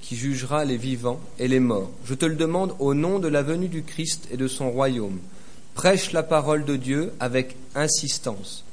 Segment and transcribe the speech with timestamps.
[0.00, 1.90] qui jugera les vivants et les morts.
[2.04, 5.18] Je te le demande au nom de la venue du Christ et de son royaume.
[5.74, 8.64] Prêche la parole de Dieu avec insistance.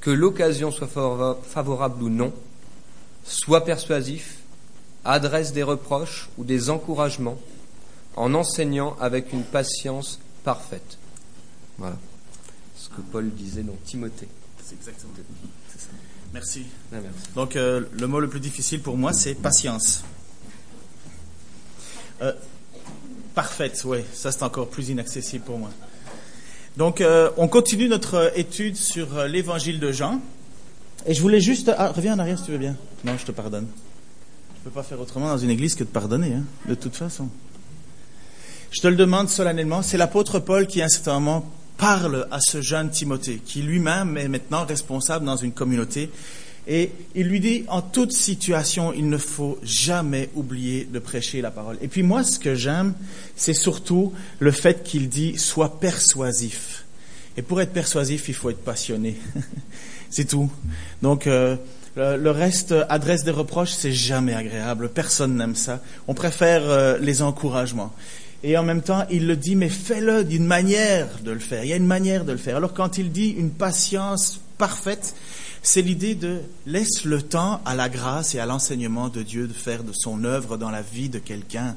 [0.00, 0.88] Que l'occasion soit
[1.42, 2.32] favorable ou non,
[3.24, 4.36] sois persuasif,
[5.04, 7.38] adresse des reproches ou des encouragements,
[8.14, 10.98] en enseignant avec une patience parfaite.
[11.78, 11.96] Voilà
[12.76, 14.28] ce que Paul disait dans Timothée.
[14.62, 15.12] C'est exactement
[15.76, 15.88] ça.
[16.32, 16.66] Merci.
[17.34, 20.04] Donc, euh, le mot le plus difficile pour moi, c'est patience.
[22.22, 22.32] Euh,
[23.34, 25.70] parfaite, oui, ça c'est encore plus inaccessible pour moi.
[26.76, 30.20] Donc, euh, on continue notre étude sur l'évangile de Jean.
[31.06, 31.70] Et je voulais juste.
[31.76, 32.76] Ah, reviens en arrière si tu veux bien.
[33.04, 33.66] Non, je te pardonne.
[34.54, 36.96] Je ne peux pas faire autrement dans une église que de pardonner, hein, de toute
[36.96, 37.28] façon.
[38.72, 39.82] Je te le demande solennellement.
[39.82, 44.16] C'est l'apôtre Paul qui, à un certain moment, parle à ce jeune Timothée, qui lui-même
[44.16, 46.10] est maintenant responsable dans une communauté.
[46.68, 51.50] Et il lui dit, en toute situation, il ne faut jamais oublier de prêcher la
[51.50, 51.78] parole.
[51.80, 52.94] Et puis moi, ce que j'aime,
[53.36, 56.84] c'est surtout le fait qu'il dit, sois persuasif.
[57.36, 59.16] Et pour être persuasif, il faut être passionné.
[60.10, 60.50] c'est tout.
[61.02, 61.56] Donc, euh,
[61.96, 64.88] le reste, adresse des reproches, c'est jamais agréable.
[64.88, 65.80] Personne n'aime ça.
[66.08, 67.92] On préfère euh, les encouragements.
[68.42, 71.64] Et en même temps, il le dit, mais fais-le d'une manière de le faire.
[71.64, 72.56] Il y a une manière de le faire.
[72.56, 75.14] Alors quand il dit une patience parfaite,
[75.66, 79.52] c'est l'idée de laisse le temps à la grâce et à l'enseignement de Dieu de
[79.52, 81.74] faire de son œuvre dans la vie de quelqu'un.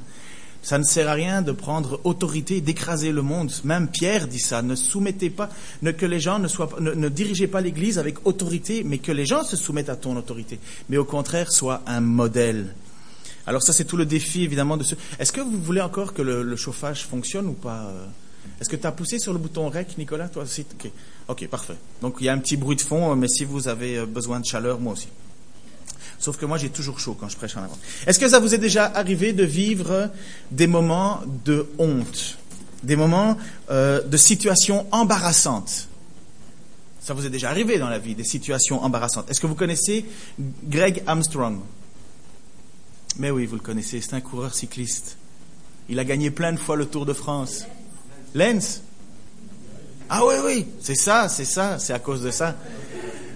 [0.62, 3.52] Ça ne sert à rien de prendre autorité, d'écraser le monde.
[3.64, 4.62] Même Pierre dit ça.
[4.62, 5.50] Ne soumettez pas,
[5.82, 9.26] ne, que les gens ne soient, ne, dirigez pas l'Église avec autorité, mais que les
[9.26, 10.60] gens se soumettent à ton autorité.
[10.90, 12.76] Mais au contraire, sois un modèle.
[13.48, 14.94] Alors ça, c'est tout le défi, évidemment, de ce...
[15.18, 18.06] Est-ce que vous voulez encore que le, chauffage fonctionne ou pas euh?
[18.60, 20.66] Est-ce que tu as poussé sur le bouton REC, Nicolas toi aussi?
[21.28, 21.48] Ok.
[21.48, 21.76] parfait.
[22.02, 24.40] Donc il y a un petit bruit de fond, mais si vous avez euh, besoin
[24.40, 25.08] de chaleur, moi aussi.
[26.20, 27.78] Sauf que moi, j'ai toujours chaud quand je prêche en avant.
[28.06, 30.10] Est-ce que ça vous est déjà arrivé de vivre
[30.52, 32.38] des moments de honte,
[32.84, 33.38] des moments
[33.72, 35.88] euh, de situations embarrassantes?
[37.00, 39.32] Ça vous est déjà arrivé dans la vie, des situations embarrassantes.
[39.32, 40.06] Est-ce que vous connaissez
[40.66, 41.60] Greg Armstrong?
[43.18, 45.18] Mais oui, vous le connaissez, c'est un coureur cycliste.
[45.88, 47.66] Il a gagné plein de fois le Tour de France.
[48.36, 48.82] Lenz
[50.10, 52.56] Ah oui, oui, c'est ça, c'est ça, c'est à cause de ça.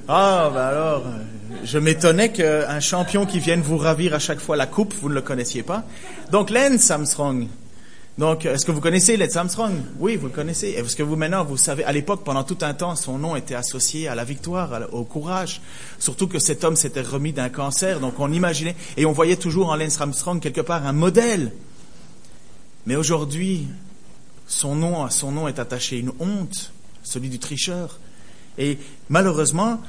[0.07, 1.19] Ah, ben alors, euh,
[1.63, 5.13] je m'étonnais qu'un champion qui vienne vous ravir à chaque fois la coupe, vous ne
[5.13, 5.83] le connaissiez pas.
[6.31, 7.47] Donc, Lance Armstrong,
[8.19, 9.73] donc, est-ce que vous connaissez Lance Armstrong?
[9.97, 10.69] Oui, vous le connaissez.
[10.69, 13.55] Est-ce que vous maintenant, vous savez, à l'époque, pendant tout un temps, son nom était
[13.55, 15.61] associé à la victoire, au courage.
[15.97, 19.69] Surtout que cet homme s'était remis d'un cancer, donc on imaginait, et on voyait toujours
[19.69, 21.51] en Lance Armstrong quelque part un modèle.
[22.85, 23.67] Mais aujourd'hui,
[24.47, 26.71] son nom, à son nom est attaché une honte,
[27.03, 27.99] celui du tricheur.
[28.57, 28.77] Et
[29.09, 29.81] malheureusement,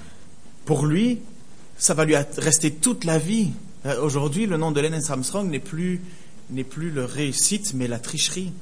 [0.64, 1.20] pour lui,
[1.76, 3.50] ça va lui rester toute la vie.
[3.86, 6.00] Euh, aujourd'hui, le nom de Lance Armstrong n'est plus
[6.50, 8.52] n'est plus le réussite, mais la tricherie.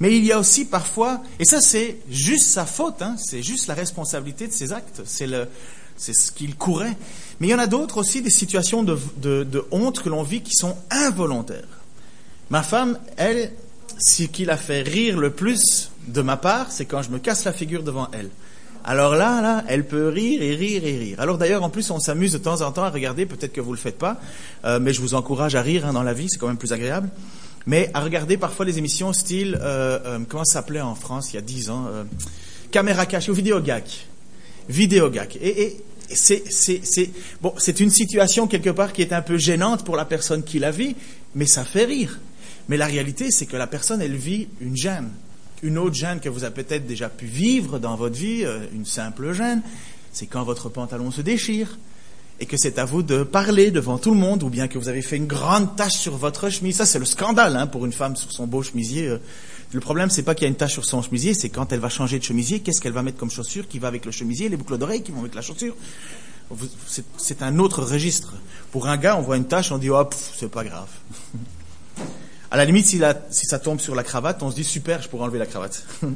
[0.00, 3.66] Mais il y a aussi parfois, et ça c'est juste sa faute, hein, c'est juste
[3.66, 5.48] la responsabilité de ses actes, c'est le,
[5.96, 6.96] c'est ce qu'il courait.
[7.40, 10.42] Mais il y en a d'autres aussi, des situations de, de honte que l'on vit
[10.42, 11.64] qui sont involontaires.
[12.50, 13.52] Ma femme, elle,
[13.98, 17.44] ce qui la fait rire le plus de ma part, c'est quand je me casse
[17.44, 18.30] la figure devant elle.
[18.84, 21.20] Alors là, là, elle peut rire et rire et rire.
[21.20, 23.72] Alors d'ailleurs, en plus, on s'amuse de temps en temps à regarder, peut-être que vous
[23.72, 24.20] le faites pas,
[24.64, 26.72] euh, mais je vous encourage à rire hein, dans la vie, c'est quand même plus
[26.72, 27.08] agréable.
[27.66, 31.36] Mais à regarder parfois les émissions style, euh, euh, comment ça s'appelait en France il
[31.36, 31.86] y a dix ans,
[32.70, 33.84] caméra cachée ou vidéo gag.
[34.68, 35.36] Vidéo gag.
[35.42, 37.10] Et, et c'est, c'est, c'est,
[37.42, 40.60] bon, c'est une situation quelque part qui est un peu gênante pour la personne qui
[40.60, 40.94] la vit,
[41.34, 42.20] mais ça fait rire.
[42.68, 45.10] Mais la réalité, c'est que la personne, elle vit une gêne.
[45.62, 48.84] Une autre gêne que vous avez peut-être déjà pu vivre dans votre vie, euh, une
[48.84, 49.62] simple gêne,
[50.12, 51.78] c'est quand votre pantalon se déchire
[52.38, 54.88] et que c'est à vous de parler devant tout le monde, ou bien que vous
[54.88, 56.76] avez fait une grande tache sur votre chemise.
[56.76, 59.08] Ça, c'est le scandale hein, pour une femme sur son beau chemisier.
[59.08, 59.18] Euh.
[59.72, 61.80] Le problème, c'est pas qu'il y a une tache sur son chemisier, c'est quand elle
[61.80, 64.48] va changer de chemisier, qu'est-ce qu'elle va mettre comme chaussure qui va avec le chemisier,
[64.48, 65.74] les boucles d'oreilles qui vont avec la chaussure.
[67.16, 68.34] C'est un autre registre.
[68.70, 70.88] Pour un gars, on voit une tache, on dit oh, c'est pas grave.
[72.50, 73.00] À la limite, si,
[73.46, 75.84] ça tombe sur la cravate, on se dit super, je pourrais enlever la cravate.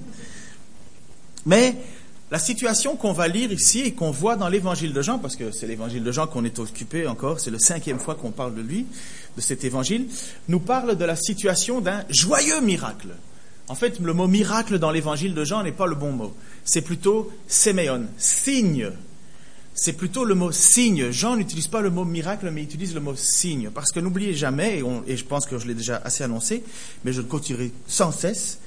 [1.46, 1.74] Mais
[2.30, 5.50] la situation qu'on va lire ici et qu'on voit dans l'évangile de Jean, parce que
[5.50, 8.60] c'est l'évangile de Jean qu'on est occupé encore, c'est la cinquième fois qu'on parle de
[8.60, 8.86] lui,
[9.36, 10.06] de cet évangile,
[10.48, 13.08] nous parle de la situation d'un joyeux miracle.
[13.66, 16.34] En fait, le mot miracle dans l'évangile de Jean n'est pas le bon mot.
[16.64, 18.90] C'est plutôt séméon, signe
[19.74, 21.10] c'est plutôt le mot signe.
[21.10, 23.70] Jean n'utilise pas le mot miracle, mais il utilise le mot signe.
[23.70, 26.62] Parce que n'oubliez jamais, et, je pense que je l'ai déjà assez annoncé,
[27.04, 28.58] mais je le continuerai sans cesse,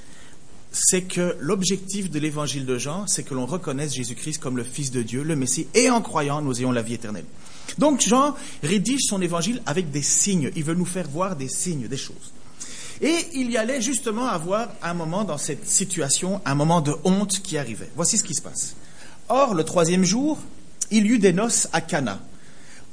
[0.72, 4.90] c'est que l'objectif de l'évangile de Jean, c'est que l'on reconnaisse Jésus-Christ comme le Fils
[4.90, 7.26] de Dieu, le Messie, et en croyant, nous ayons la vie éternelle.
[7.78, 10.50] Donc Jean rédige son évangile avec des signes.
[10.56, 12.32] Il veut nous faire voir des signes, des choses.
[13.00, 17.40] Et il y allait justement avoir un moment dans cette situation, un moment de honte
[17.42, 17.90] qui arrivait.
[17.96, 18.74] Voici ce qui se passe.
[19.28, 20.38] Or, le troisième jour,
[20.90, 22.20] il y eut des noces à Cana,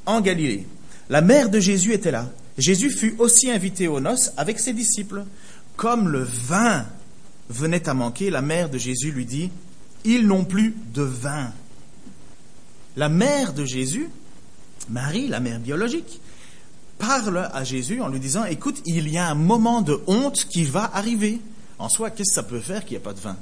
[0.05, 0.67] en Galilée.
[1.09, 2.29] La mère de Jésus était là.
[2.57, 5.25] Jésus fut aussi invité aux noces avec ses disciples.
[5.75, 6.85] Comme le vin
[7.49, 9.49] venait à manquer, la mère de Jésus lui dit,
[10.05, 11.51] Ils n'ont plus de vin.
[12.95, 14.09] La mère de Jésus,
[14.89, 16.21] Marie, la mère biologique,
[16.97, 20.63] parle à Jésus en lui disant, Écoute, il y a un moment de honte qui
[20.63, 21.41] va arriver.
[21.79, 23.37] En soi, qu'est-ce que ça peut faire qu'il n'y ait pas de vin?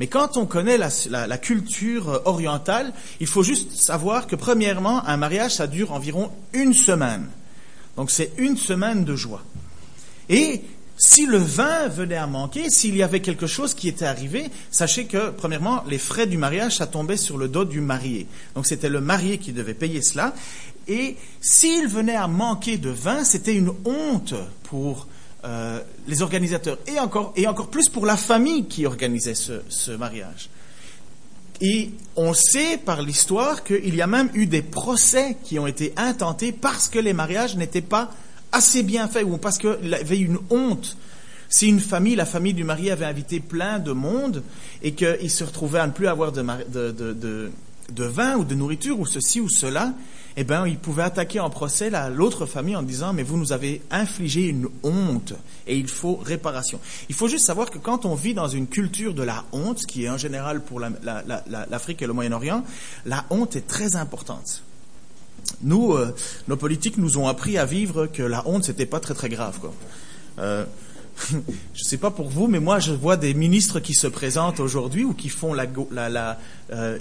[0.00, 5.54] Mais quand on connaît la, culture orientale, il faut juste savoir que premièrement, un mariage,
[5.54, 7.28] ça dure environ une semaine.
[7.96, 9.42] Donc c'est une semaine de joie.
[10.28, 10.62] Et
[10.96, 15.06] si le vin venait à manquer, s'il y avait quelque chose qui était arrivé, sachez
[15.06, 18.26] que, premièrement, les frais du mariage, ça tombait sur le dos du marié.
[18.54, 20.34] Donc c'était le marié qui devait payer cela.
[20.88, 25.06] Et s'il venait à manquer de vin, c'était une honte pour
[25.44, 30.48] euh, les organisateurs et encore, et encore plus pour la famille qui organisait ce, mariage.
[31.60, 35.92] Et on sait par l'histoire qu'il y a même eu des procès qui ont été
[35.98, 38.10] intentés parce que les mariages n'étaient pas
[38.52, 40.96] assez bien faits ou parce qu'il y avait une honte.
[41.50, 44.42] Si une famille, la famille du mari avait invité plein de monde
[44.82, 49.40] et qu'il se retrouvait à ne plus avoir de vin ou de nourriture ou ceci
[49.40, 49.92] ou cela,
[50.36, 53.82] eh bien, il pouvait attaquer en procès l'autre famille en disant, mais vous nous avez
[53.90, 55.34] infligé une honte
[55.66, 56.80] et il faut réparation.
[57.08, 60.04] Il faut juste savoir que quand on vit dans une culture de la honte, qui
[60.04, 62.64] est en général pour l'Afrique et le Moyen-Orient,
[63.06, 64.62] la honte est très importante.
[65.62, 66.14] Nous, euh,
[66.48, 69.58] nos politiques nous ont appris à vivre que la honte, c'était pas très très grave.
[69.60, 69.74] Quoi.
[70.38, 70.64] Euh,
[71.30, 71.42] je ne
[71.84, 75.12] sais pas pour vous, mais moi, je vois des ministres qui se présentent aujourd'hui ou
[75.12, 76.38] qui font la, la, la
[76.72, 76.98] euh,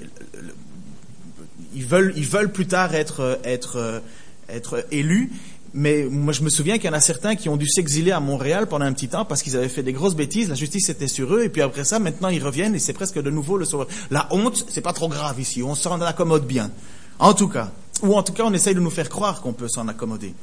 [1.75, 5.31] ils veulent, ils veulent plus tard être, être, élus.
[5.75, 8.19] Mais moi, je me souviens qu'il y en a certains qui ont dû s'exiler à
[8.19, 10.49] Montréal pendant un petit temps parce qu'ils avaient fait des grosses bêtises.
[10.49, 11.43] La justice était sur eux.
[11.43, 13.87] Et puis après ça, maintenant, ils reviennent et c'est presque de nouveau le sauveur.
[14.11, 15.63] La honte, c'est pas trop grave ici.
[15.63, 16.69] On s'en accommode bien.
[17.17, 17.71] En tout cas.
[18.03, 20.33] Ou en tout cas, on essaye de nous faire croire qu'on peut s'en accommoder.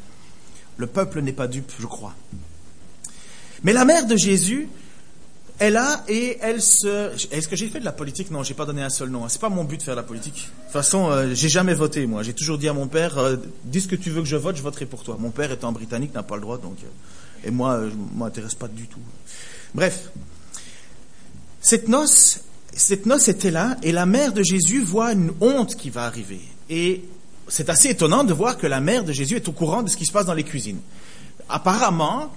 [0.79, 2.15] Le peuple n'est pas dupe, je crois.
[3.62, 4.69] Mais la mère de Jésus,
[5.61, 7.12] elle a et elle se.
[7.31, 8.31] Est-ce que j'ai fait de la politique?
[8.31, 9.29] Non, j'ai pas donné un seul nom.
[9.29, 10.49] C'est pas mon but de faire de la politique.
[10.59, 12.23] De toute façon, euh, j'ai jamais voté moi.
[12.23, 14.57] J'ai toujours dit à mon père euh, dis ce que tu veux que je vote,
[14.57, 15.19] je voterai pour toi.
[15.21, 18.69] Mon père étant britannique n'a pas le droit, donc euh, et moi, je m'intéresse pas
[18.69, 19.01] du tout.
[19.75, 20.11] Bref,
[21.61, 22.41] cette noce,
[22.73, 26.41] cette noce était là et la mère de Jésus voit une honte qui va arriver
[26.71, 27.05] et
[27.49, 29.97] c'est assez étonnant de voir que la mère de Jésus est au courant de ce
[29.99, 30.81] qui se passe dans les cuisines.
[31.49, 32.31] Apparemment,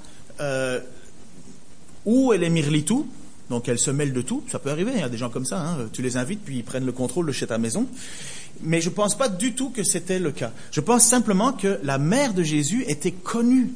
[2.05, 3.07] ou elle est mirlitou,
[3.49, 5.45] donc elle se mêle de tout, ça peut arriver, il y a des gens comme
[5.45, 5.89] ça, hein.
[5.91, 7.87] tu les invites, puis ils prennent le contrôle de chez ta maison.
[8.61, 10.51] Mais je ne pense pas du tout que c'était le cas.
[10.71, 13.69] Je pense simplement que la mère de Jésus était connue.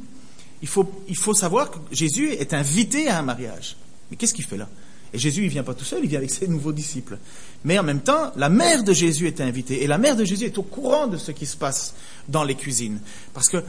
[0.62, 3.75] Il faut, il faut savoir que Jésus est invité à un mariage.
[4.09, 4.69] Mais qu'est-ce qu'il fait là?
[5.13, 7.18] Et Jésus, il vient pas tout seul, il vient avec ses nouveaux disciples.
[7.63, 9.83] Mais en même temps, la mère de Jésus est invitée.
[9.83, 11.94] Et la mère de Jésus est au courant de ce qui se passe
[12.27, 13.00] dans les cuisines.
[13.33, 13.63] Parce que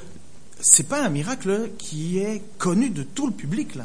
[0.60, 3.84] c'est pas un miracle qui est connu de tout le public, là.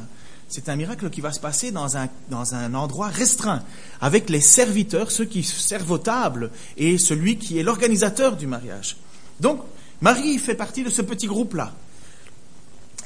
[0.53, 3.63] C'est un miracle qui va se passer dans un, dans un endroit restreint,
[4.01, 8.97] avec les serviteurs, ceux qui servent aux tables, et celui qui est l'organisateur du mariage.
[9.39, 9.63] Donc,
[9.99, 11.73] Marie fait partie de ce petit groupe-là.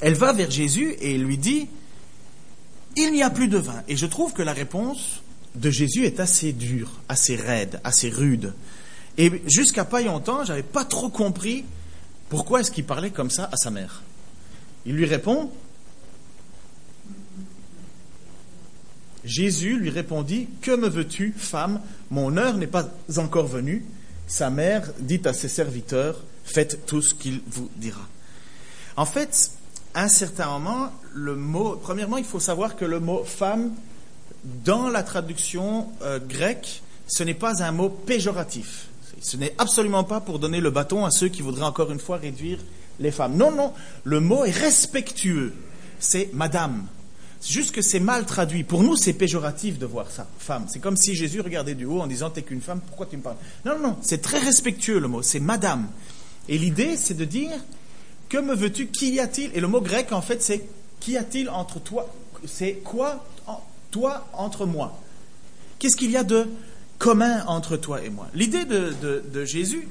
[0.01, 1.69] Elle va vers Jésus et lui dit,
[2.97, 3.81] il n'y a plus de vin.
[3.87, 5.21] Et je trouve que la réponse
[5.55, 8.53] de Jésus est assez dure, assez raide, assez rude.
[9.17, 11.63] Et jusqu'à pas longtemps, j'avais pas trop compris
[12.27, 14.03] pourquoi est-ce qu'il parlait comme ça à sa mère.
[14.85, 15.49] Il lui répond,
[19.27, 21.81] Jésus lui répondit, Que me veux-tu, femme?
[22.09, 23.85] Mon heure n'est pas encore venue.
[24.25, 28.07] Sa mère dit à ses serviteurs, Faites tout ce qu'il vous dira.
[28.95, 29.51] En fait,
[29.93, 33.73] à un certain moment, le mot, premièrement, il faut savoir que le mot femme,
[34.63, 38.87] dans la traduction euh, grecque, ce n'est pas un mot péjoratif.
[39.19, 42.15] Ce n'est absolument pas pour donner le bâton à ceux qui voudraient encore une fois
[42.15, 42.59] réduire
[43.01, 43.35] les femmes.
[43.35, 43.73] Non, non,
[44.05, 45.53] le mot est respectueux.
[45.99, 46.85] C'est madame.
[47.39, 48.63] C'est juste que c'est mal traduit.
[48.63, 50.65] Pour nous, c'est péjoratif de voir ça, femme.
[50.67, 53.21] C'est comme si Jésus regardait du haut en disant T'es qu'une femme, pourquoi tu me
[53.21, 53.37] parles?
[53.65, 55.87] Non, non, c'est très respectueux le mot, c'est madame.
[56.49, 57.51] Et l'idée, c'est de dire
[58.29, 59.51] Que me veux-tu Qu'y a-t-il?
[59.55, 60.63] Et le mot grec, en fait, c'est
[60.99, 62.11] Qu'y a-t-il entre toi
[62.45, 63.25] C'est quoi
[63.91, 64.99] toi entre moi?
[65.79, 66.47] Qu'est-ce qu'il y a de
[66.97, 68.27] commun entre toi et moi?
[68.33, 69.87] L'idée de, de Jésus,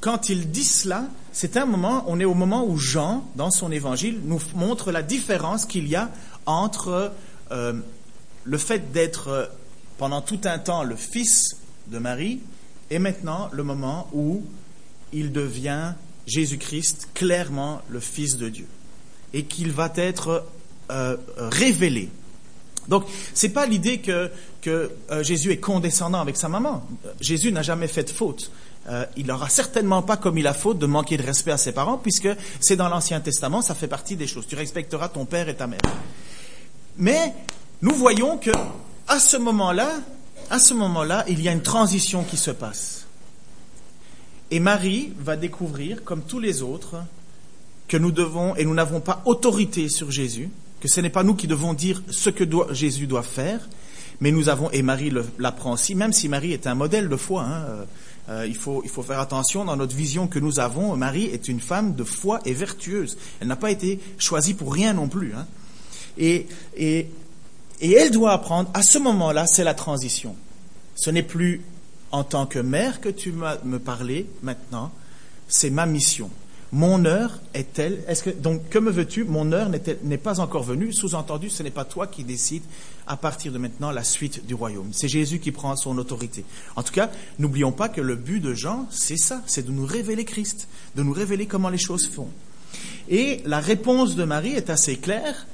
[0.00, 3.70] quand il dit cela, c'est un moment, on est au moment où Jean, dans son
[3.70, 6.10] évangile, nous montre la différence qu'il y a
[6.50, 7.12] entre
[7.52, 7.72] euh,
[8.44, 9.46] le fait d'être euh,
[9.98, 11.56] pendant tout un temps le fils
[11.88, 12.40] de Marie
[12.90, 14.44] et maintenant le moment où
[15.12, 15.94] il devient
[16.26, 18.66] Jésus-Christ clairement le Fils de Dieu
[19.32, 20.46] et qu'il va être
[20.90, 22.10] euh, révélé.
[22.88, 23.04] Donc,
[23.34, 24.30] c'est pas l'idée que,
[24.62, 24.90] que
[25.22, 26.84] Jésus est condescendant avec sa maman.
[27.20, 28.50] Jésus n'a jamais fait de faute.
[29.16, 32.28] Il n'aura certainement pas commis la faute de manquer de respect à ses parents, puisque
[32.58, 34.46] c'est dans l'Ancien Testament, ça fait partie des choses.
[34.48, 35.80] Tu respecteras ton père et ta mère.
[37.00, 37.34] Mais
[37.82, 38.50] nous voyons que
[39.08, 39.90] à ce moment-là,
[40.50, 43.06] à ce moment-là, il y a une transition qui se passe.
[44.50, 46.96] Et Marie va découvrir, comme tous les autres,
[47.88, 51.34] que nous devons, et nous n'avons pas autorité sur Jésus, que ce n'est pas nous
[51.34, 53.68] qui devons dire ce que Jésus doit faire,
[54.20, 57.42] mais nous avons, et Marie l'apprend aussi, même si Marie est un modèle de foi,
[57.42, 57.84] hein, euh,
[58.28, 60.94] euh, il, faut, faire attention dans notre vision que nous avons.
[60.96, 63.16] Marie est une femme de foi et vertueuse.
[63.40, 65.32] Elle n'a pas été choisie pour rien non plus.
[65.34, 65.46] Hein.
[66.18, 66.46] Et,
[67.80, 70.36] elle doit apprendre, à ce moment-là, c'est la transition.
[70.94, 71.62] Ce n'est plus
[72.12, 74.90] en tant que mère que tu me parler maintenant,
[75.48, 76.30] c'est ma mission.
[76.72, 78.04] Mon heure est telle.
[78.06, 79.24] Est-ce que donc que me veux-tu?
[79.24, 79.70] Mon heure
[80.04, 80.92] n'est pas encore venue.
[80.92, 82.62] Sous-entendu, ce n'est pas toi qui décides
[83.08, 84.90] à partir de maintenant la suite du royaume.
[84.92, 86.44] C'est Jésus qui prend son autorité.
[86.76, 89.84] En tout cas, n'oublions pas que le but de Jean, c'est ça, c'est de nous
[89.84, 92.28] révéler Christ, de nous révéler comment les choses font.
[93.08, 95.48] Et la réponse de Marie est assez claire,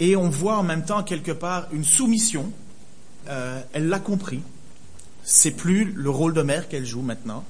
[0.00, 2.52] et on voit en même temps quelque part une soumission.
[3.28, 4.40] Euh, elle l'a compris.
[5.22, 7.44] C'est plus le rôle de mère qu'elle joue maintenant.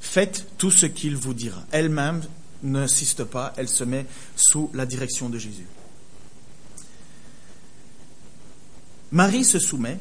[0.00, 1.64] Faites tout ce qu'il vous dira.
[1.72, 2.22] Elle-même
[2.62, 5.66] n'insiste pas, elle se met sous la direction de Jésus.
[9.10, 9.98] Marie se soumet,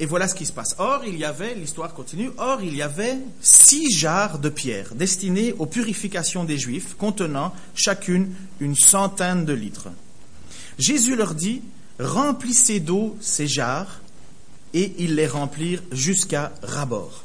[0.00, 0.74] et voilà ce qui se passe.
[0.78, 5.54] Or, il y avait, l'histoire continue, or, il y avait six jarres de pierre destinées
[5.58, 9.88] aux purifications des Juifs, contenant chacune une centaine de litres.
[10.78, 11.62] Jésus leur dit,
[11.98, 14.00] remplissez d'eau ces jarres,
[14.74, 17.24] et ils les remplirent jusqu'à rabord.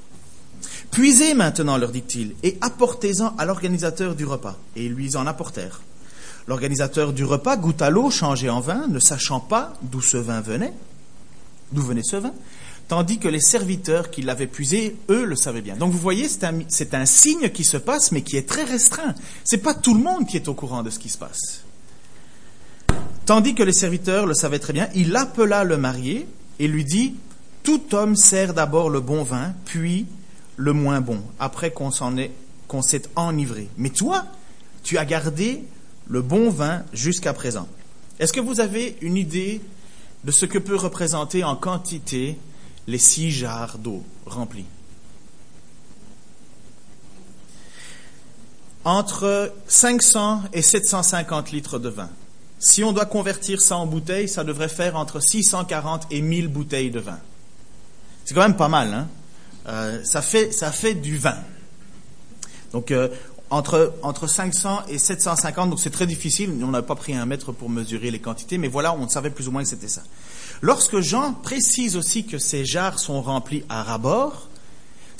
[0.91, 4.57] Puisez maintenant, leur dit-il, et apportez-en à l'organisateur du repas.
[4.75, 5.81] Et ils lui en apportèrent.
[6.47, 10.73] L'organisateur du repas goûta l'eau changée en vin, ne sachant pas d'où ce vin venait,
[11.71, 12.33] d'où venait ce vin,
[12.87, 15.75] tandis que les serviteurs qui l'avaient puisé, eux, le savaient bien.
[15.77, 19.15] Donc vous voyez, c'est un, signe qui se passe, mais qui est très restreint.
[19.43, 21.63] C'est pas tout le monde qui est au courant de ce qui se passe.
[23.25, 26.27] Tandis que les serviteurs le savaient très bien, il appela le marié
[26.59, 27.15] et lui dit,
[27.63, 30.05] tout homme sert d'abord le bon vin, puis
[30.57, 31.89] le moins bon, après qu'on
[32.67, 33.69] qu'on s'est enivré.
[33.77, 34.25] Mais toi,
[34.83, 35.63] tu as gardé
[36.07, 37.67] le bon vin jusqu'à présent.
[38.19, 39.61] Est-ce que vous avez une idée
[40.23, 42.37] de ce que peut représenter en quantité
[42.87, 44.65] les six jarres d'eau remplies?
[48.83, 52.09] Entre 500 et 750 litres de vin.
[52.63, 56.91] Si on doit convertir ça en bouteilles, ça devrait faire entre 640 et 1000 bouteilles
[56.91, 57.19] de vin.
[58.23, 59.07] C'est quand même pas mal, hein
[59.67, 61.35] euh, ça, fait, ça fait du vin.
[62.71, 63.09] Donc, euh,
[63.49, 67.51] entre, entre 500 et 750, donc c'est très difficile, on n'a pas pris un mètre
[67.51, 70.03] pour mesurer les quantités, mais voilà, on savait plus ou moins que c'était ça.
[70.61, 74.47] Lorsque Jean précise aussi que ces jarres sont remplies à rabord,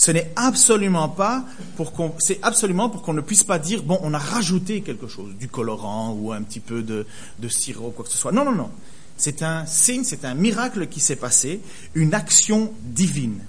[0.03, 1.45] ce n'est absolument pas
[1.77, 5.07] pour qu'on, c'est absolument pour qu'on ne puisse pas dire, bon, on a rajouté quelque
[5.07, 7.05] chose, du colorant ou un petit peu de,
[7.39, 8.33] de sirop, quoi que ce soit.
[8.33, 8.69] Non, non, non.
[9.15, 11.62] C'est un signe, c'est un miracle qui s'est passé,
[11.93, 13.39] une action divine.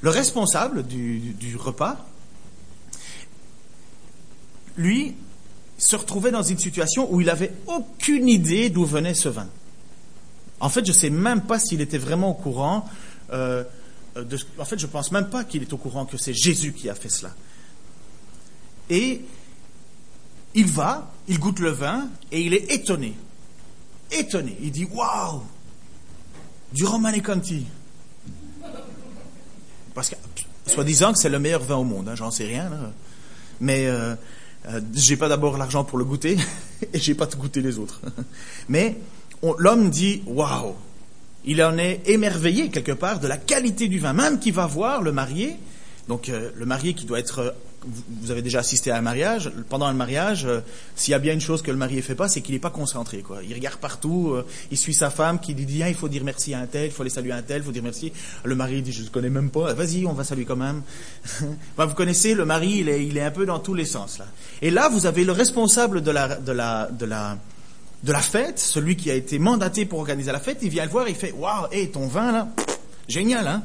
[0.00, 2.06] Le responsable du, repas,
[4.76, 5.16] lui,
[5.76, 9.48] se retrouvait dans une situation où il n'avait aucune idée d'où venait ce vin.
[10.60, 12.88] En fait, je ne sais même pas s'il était vraiment au courant.
[13.32, 13.64] Euh,
[14.16, 16.72] de, en fait, je ne pense même pas qu'il est au courant que c'est Jésus
[16.72, 17.34] qui a fait cela.
[18.90, 19.22] Et
[20.54, 23.14] il va, il goûte le vin et il est étonné.
[24.10, 24.56] Étonné.
[24.60, 25.42] Il dit Waouh
[26.72, 27.66] Du Romane Conti.
[29.94, 30.16] Parce que,
[30.66, 32.70] soi-disant que c'est le meilleur vin au monde, hein, j'en sais rien.
[33.60, 34.14] Mais euh,
[34.66, 36.36] euh, j'ai pas d'abord l'argent pour le goûter
[36.92, 38.00] et j'ai pas goûté les autres.
[38.68, 38.96] Mais
[39.58, 40.74] l'homme dit waouh,
[41.44, 45.02] il en est émerveillé quelque part de la qualité du vin, même qu'il va voir
[45.02, 45.56] le marié.
[46.08, 47.54] Donc euh, le marié qui doit être
[47.86, 49.50] vous avez déjà assisté à un mariage.
[49.68, 50.60] Pendant un mariage, euh,
[50.96, 52.60] s'il y a bien une chose que le mari ne fait pas, c'est qu'il n'est
[52.60, 53.18] pas concentré.
[53.18, 53.42] Quoi.
[53.46, 56.60] Il regarde partout, euh, il suit sa femme qui dit il faut dire merci à
[56.60, 58.12] un tel, il faut aller saluer un tel, il faut dire merci.
[58.44, 60.82] Le mari dit je ne connais même pas, vas-y, on va saluer quand même.
[61.76, 64.18] vous connaissez, le mari, il est, il est un peu dans tous les sens.
[64.18, 64.26] là.
[64.62, 67.38] Et là, vous avez le responsable de la, de la, de la,
[68.04, 70.90] de la fête, celui qui a été mandaté pour organiser la fête, il vient le
[70.90, 72.48] voir, il fait waouh, hé, ton vin là,
[73.08, 73.62] génial, hein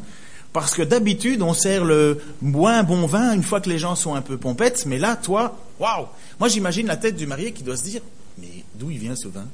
[0.54, 4.16] parce que d'habitude, on sert le moins bon vin une fois que les gens sont
[4.16, 6.08] un peu pompettes, mais là, toi, waouh
[6.40, 8.02] Moi, j'imagine la tête du marié qui doit se dire,
[8.40, 9.46] mais d'où il vient ce vin?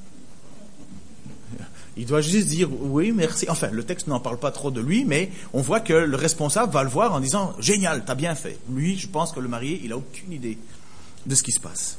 [1.97, 3.45] Il doit juste dire oui, merci.
[3.49, 6.71] Enfin, le texte n'en parle pas trop de lui, mais on voit que le responsable
[6.71, 8.59] va le voir en disant génial, t'as bien fait.
[8.69, 10.57] Lui, je pense que le marié, il a aucune idée
[11.25, 11.97] de ce qui se passe.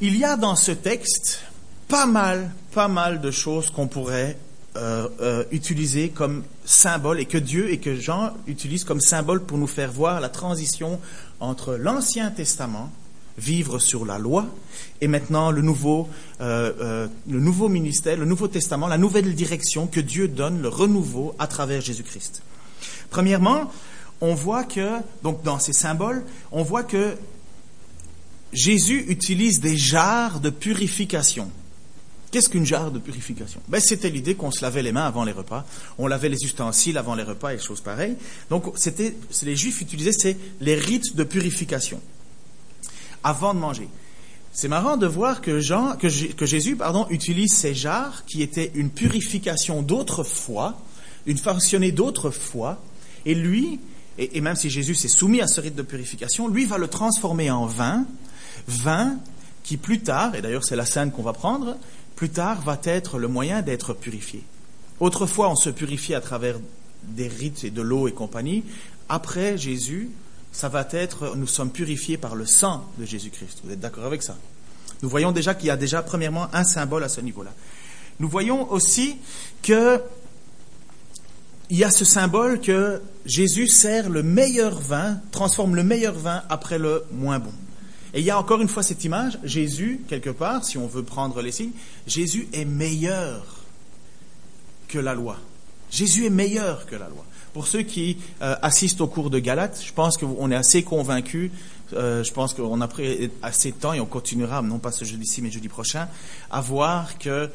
[0.00, 1.40] Il y a dans ce texte
[1.88, 4.38] pas mal, pas mal de choses qu'on pourrait
[4.76, 9.58] euh, euh, utiliser comme symbole et que Dieu et que Jean utilisent comme symbole pour
[9.58, 11.00] nous faire voir la transition
[11.40, 12.92] entre l'Ancien Testament
[13.38, 14.46] vivre sur la loi,
[15.00, 16.08] et maintenant le nouveau,
[16.40, 21.34] euh, le nouveau ministère, le Nouveau Testament, la nouvelle direction que Dieu donne, le renouveau
[21.40, 22.42] à travers Jésus-Christ.
[23.10, 23.72] Premièrement,
[24.20, 27.16] on voit que, donc dans ces symboles, on voit que
[28.52, 31.50] Jésus utilise des jarres de purification.
[32.30, 33.60] Qu'est-ce qu'une jarre de purification?
[33.68, 35.64] Ben, C'était l'idée qu'on se lavait les mains avant les repas,
[35.96, 38.16] on lavait les ustensiles avant les repas et choses pareilles.
[38.50, 42.00] Donc, c'était, les Juifs utilisaient c'est les rites de purification
[43.24, 43.88] avant de manger.
[44.52, 48.90] C'est marrant de voir que, Jean, que, Jésus pardon, utilise ces jarres qui étaient une
[48.90, 50.78] purification d'autrefois,
[51.26, 52.82] une fonctionnée d'autrefois,
[53.24, 53.80] et lui,
[54.18, 57.50] et, même si Jésus s'est soumis à ce rite de purification, lui va le transformer
[57.50, 58.04] en vin,
[58.68, 59.16] vin
[59.64, 61.76] qui plus tard, et d'ailleurs c'est la scène qu'on va prendre,
[62.14, 64.44] plus tard va être le moyen d'être purifié.
[65.00, 66.56] Autrefois, on se purifiait à travers
[67.04, 68.64] des rites et de l'eau et compagnie.
[69.08, 70.10] Après Jésus,
[70.52, 73.60] ça va être, nous sommes purifiés par le sang de Jésus-Christ.
[73.64, 74.36] Vous êtes d'accord avec ça?
[75.02, 77.52] Nous voyons déjà qu'il y a déjà premièrement un symbole à ce niveau-là.
[78.18, 79.16] Nous voyons aussi
[79.62, 80.00] que
[81.70, 86.42] il y a ce symbole que Jésus sert le meilleur vin, transforme le meilleur vin
[86.48, 87.52] après le moins bon.
[88.14, 91.02] Et il y a encore une fois cette image, Jésus, quelque part, si on veut
[91.02, 91.72] prendre les signes,
[92.06, 93.44] Jésus est meilleur
[94.88, 95.36] que la loi.
[95.90, 97.24] Jésus est meilleur que la loi.
[97.52, 101.50] Pour ceux qui euh, assistent au cours de Galate, je pense qu'on est assez convaincus.
[101.94, 105.04] Euh, je pense qu'on a pris assez de temps et on continuera, non pas ce
[105.04, 106.08] jeudi-ci, mais jeudi prochain,
[106.50, 107.50] à voir que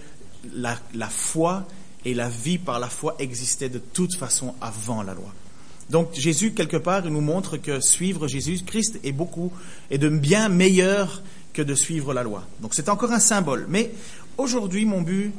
[0.53, 0.75] la,
[1.10, 1.65] foi
[2.05, 5.31] et la vie par la foi existaient de toute façon avant la loi.
[5.89, 9.51] Donc Jésus, quelque part, il nous montre que suivre Jésus-Christ est beaucoup,
[9.91, 11.21] et de bien meilleur
[11.53, 12.43] que de suivre la loi.
[12.61, 13.65] Donc c'est encore un symbole.
[13.69, 13.91] Mais
[14.37, 15.33] aujourd'hui, mon but,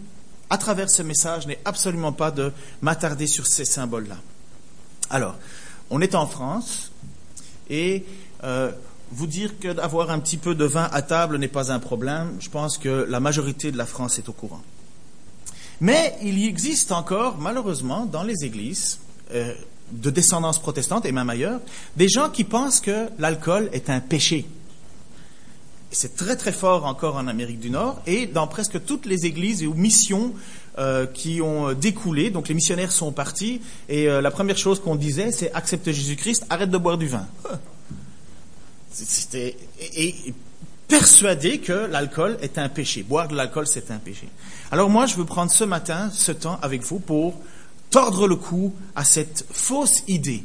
[0.50, 4.18] à travers ce message, n'est absolument pas de m'attarder sur ces symboles-là.
[5.10, 5.36] Alors,
[5.90, 6.92] on est en France
[7.68, 8.04] et
[8.44, 8.70] euh,
[9.10, 12.36] vous dire que d'avoir un petit peu de vin à table n'est pas un problème.
[12.40, 14.62] Je pense que la majorité de la France est au courant.
[15.80, 19.00] Mais il y existe encore, malheureusement, dans les églises
[19.32, 19.54] euh,
[19.92, 21.60] de descendance protestante et même ailleurs,
[21.96, 24.46] des gens qui pensent que l'alcool est un péché.
[25.90, 29.62] C'est très très fort encore en Amérique du Nord et dans presque toutes les églises
[29.62, 30.34] et ou missions
[30.78, 32.30] euh, qui ont découlé.
[32.30, 36.46] Donc les missionnaires sont partis et euh, la première chose qu'on disait, c'est accepte Jésus-Christ,
[36.50, 37.26] arrête de boire du vin.
[38.90, 39.56] C'était
[39.96, 40.14] et,
[40.88, 43.02] persuadé que l'alcool est un péché.
[43.02, 44.28] Boire de l'alcool, c'est un péché.
[44.70, 47.34] Alors moi, je veux prendre ce matin ce temps avec vous pour
[47.90, 50.44] tordre le cou à cette fausse idée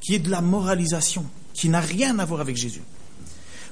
[0.00, 1.24] qui est de la moralisation,
[1.54, 2.82] qui n'a rien à voir avec Jésus.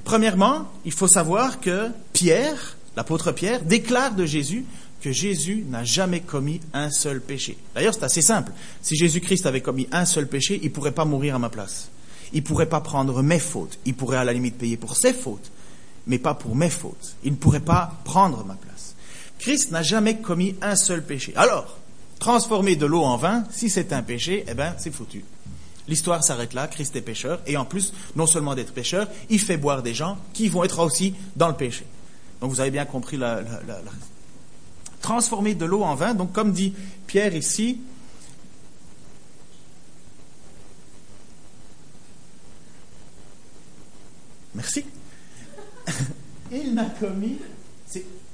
[0.03, 4.65] Premièrement, il faut savoir que Pierre, l'apôtre Pierre, déclare de Jésus
[5.01, 7.57] que Jésus n'a jamais commis un seul péché.
[7.73, 8.51] D'ailleurs, c'est assez simple.
[8.81, 11.89] Si Jésus-Christ avait commis un seul péché, il ne pourrait pas mourir à ma place.
[12.33, 13.79] Il ne pourrait pas prendre mes fautes.
[13.85, 15.51] Il pourrait à la limite payer pour ses fautes,
[16.05, 17.15] mais pas pour mes fautes.
[17.23, 18.95] Il ne pourrait pas prendre ma place.
[19.39, 21.33] Christ n'a jamais commis un seul péché.
[21.35, 21.77] Alors,
[22.19, 25.23] transformer de l'eau en vin, si c'est un péché, eh bien, c'est foutu.
[25.87, 29.57] L'histoire s'arrête là, Christ est pécheur, et en plus, non seulement d'être pécheur, il fait
[29.57, 31.85] boire des gens qui vont être aussi dans le péché.
[32.41, 33.81] Donc vous avez bien compris la, la, la,
[35.01, 36.13] transformer de l'eau en vin.
[36.13, 36.73] Donc, comme dit
[37.07, 37.81] Pierre ici,
[44.53, 44.85] merci.
[46.51, 47.37] Il n'a commis.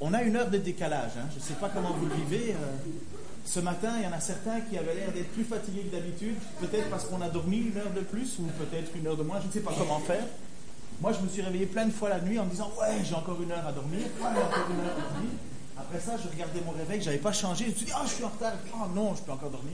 [0.01, 1.11] On a une heure de décalage.
[1.17, 1.27] Hein.
[1.31, 2.53] Je ne sais pas comment vous le vivez.
[2.53, 3.24] Euh.
[3.45, 6.35] Ce matin, il y en a certains qui avaient l'air d'être plus fatigués que d'habitude,
[6.59, 9.39] peut-être parce qu'on a dormi une heure de plus ou peut-être une heure de moins.
[9.39, 10.25] Je ne sais pas comment faire.
[11.01, 13.15] Moi, je me suis réveillé plein de fois la nuit en me disant Ouais, j'ai
[13.15, 13.99] encore une heure à dormir.
[14.19, 15.29] Ouais, encore une heure à dormir.
[15.77, 17.65] Après ça, je regardais mon réveil, je n'avais pas changé.
[17.65, 18.53] Je me suis dit, ah, je suis en retard.
[18.73, 19.73] Ah non, je peux encore dormir.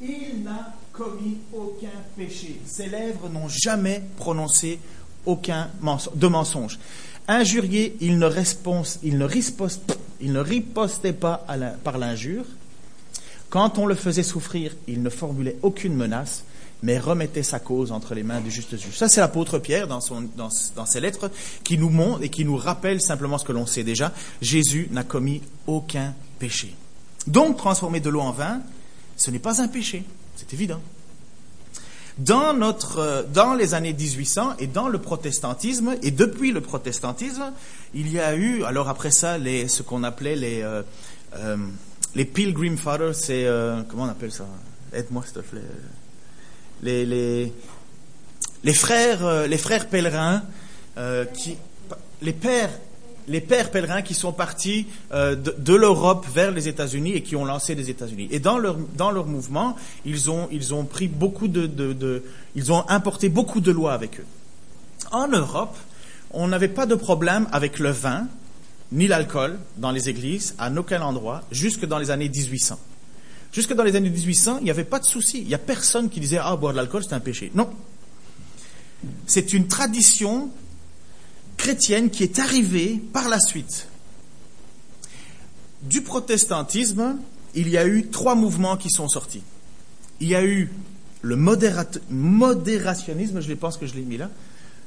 [0.00, 2.60] Il n'a commis aucun péché.
[2.66, 4.78] Ses lèvres n'ont jamais prononcé
[5.24, 5.70] aucun
[6.14, 6.78] de mensonge.
[7.28, 8.26] Injurié, il ne,
[10.38, 11.46] ripostait pas
[11.84, 12.44] par l'injure.
[13.50, 16.44] Quand on le faisait souffrir, il ne formulait aucune menace
[16.82, 18.96] mais remettait sa cause entre les mains du juste juge.
[18.96, 21.30] Ça, c'est l'apôtre Pierre dans, ses lettres
[21.64, 24.12] qui nous montre et qui nous rappelle simplement ce que l'on sait déjà.
[24.40, 26.74] Jésus n'a commis aucun péché.
[27.26, 28.60] Donc, transformer de l'eau en vin,
[29.16, 30.04] ce n'est pas un péché,
[30.36, 30.80] c'est évident.
[32.18, 37.52] Dans, notre, euh, dans les années 1800 et dans le protestantisme, et depuis le protestantisme,
[37.94, 40.82] il y a eu, alors après ça, les, ce qu'on appelait les, euh,
[41.36, 41.56] euh,
[42.14, 43.46] les Pilgrim Fathers, c'est,
[43.88, 44.46] comment on appelle ça?
[44.92, 45.62] Aide-moi s'il.
[46.82, 47.52] Les, les,
[48.62, 50.42] les, frères, les frères pèlerins,
[51.34, 51.56] qui,
[52.20, 52.70] les pères
[53.28, 57.44] les pères pèlerins qui sont partis euh, de, l'Europe vers les États-Unis et qui ont
[57.44, 58.28] lancé les États-Unis.
[58.30, 62.22] Et dans leur, dans leur mouvement, ils ont, ils ont pris beaucoup de, de,
[62.54, 64.26] ils ont importé beaucoup de lois avec eux.
[65.10, 65.76] En Europe,
[66.30, 68.26] on n'avait pas de problème avec le vin
[68.90, 72.78] ni l'alcool dans les églises à aucun endroit jusque dans les années 1800.
[73.52, 75.40] Jusque dans les années 1800, il n'y avait pas de souci.
[75.40, 77.50] Il n'y a personne qui disait ah boire de l'alcool c'est un péché.
[77.54, 77.68] Non,
[79.26, 80.50] c'est une tradition
[81.62, 83.86] chrétienne qui est arrivée par la suite.
[85.82, 87.18] Du protestantisme,
[87.54, 89.44] il y a eu trois mouvements qui sont sortis.
[90.18, 90.72] Il y a eu
[91.20, 94.28] le modérationnisme, je pense que je l'ai mis là.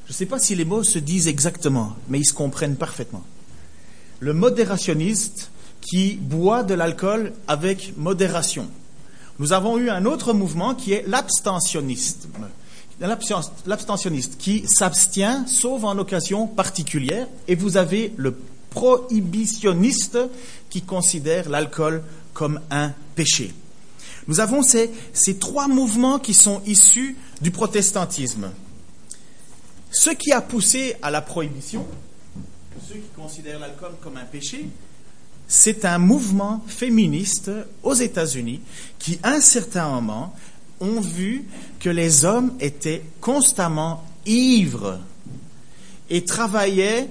[0.06, 3.24] Je ne sais pas si les mots se disent exactement, mais ils se comprennent parfaitement.
[4.20, 8.70] Le modérationniste qui boit de l'alcool avec modération.
[9.40, 12.50] Nous avons eu un autre mouvement qui est l'abstentionnisme
[12.99, 18.36] l'abstentionniste qui s'abstient sauf en occasion particulière, et vous avez le
[18.69, 20.17] prohibitionniste
[20.69, 22.03] qui considère l'alcool
[22.34, 23.53] comme un péché.
[24.27, 28.51] Nous avons ces, ces, trois mouvements qui sont issus du protestantisme.
[29.91, 31.86] Ce qui a poussé à la prohibition,
[32.88, 34.67] ceux qui considèrent l'alcool comme un péché,
[35.47, 37.51] c'est un mouvement féministe
[37.84, 38.62] aux États-Unis
[38.97, 40.36] qui, à un certain moment,
[40.80, 41.46] ont vu
[41.80, 45.00] que les hommes étaient constamment ivres
[46.10, 47.10] et travaillaient,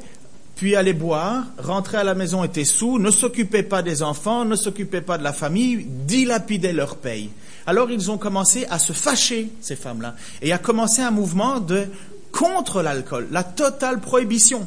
[0.56, 4.56] puis allaient boire, rentraient à la maison, étaient sous, ne s'occupaient pas des enfants, ne
[4.56, 7.30] s'occupaient pas de la famille, dilapidaient leur paye.
[7.66, 11.86] Alors ils ont commencé à se fâcher, ces femmes-là, et à commencer un mouvement de
[12.30, 14.66] contre l'alcool, la totale prohibition.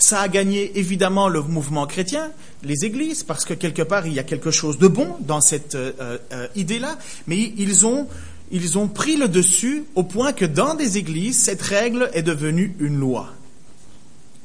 [0.00, 2.32] Ça a gagné évidemment le mouvement chrétien,
[2.62, 5.74] les églises, parce que quelque part il y a quelque chose de bon dans cette
[5.74, 5.92] euh,
[6.32, 8.08] euh, idée-là, mais ils ont,
[8.50, 12.74] ils ont pris le dessus au point que dans des églises, cette règle est devenue
[12.80, 13.28] une loi.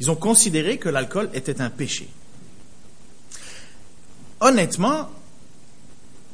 [0.01, 2.09] Ils ont considéré que l'alcool était un péché.
[4.41, 5.09] Honnêtement,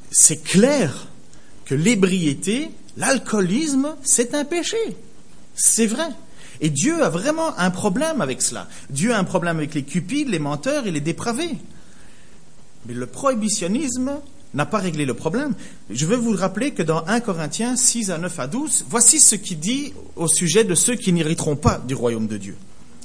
[0.10, 1.08] c'est clair
[1.66, 4.98] que l'ébriété, l'alcoolisme, c'est un péché.
[5.56, 6.10] C'est vrai.
[6.62, 8.68] Et Dieu a vraiment un problème avec cela.
[8.90, 11.58] Dieu a un problème avec les cupides, les menteurs et les dépravés.
[12.86, 14.12] Mais le prohibitionnisme
[14.54, 15.56] n'a pas réglé le problème.
[15.90, 19.36] Je veux vous rappeler que dans 1 Corinthiens 6 à 9 à 12, voici ce
[19.36, 22.56] qui dit au sujet de ceux qui n'hériteront pas du royaume de Dieu.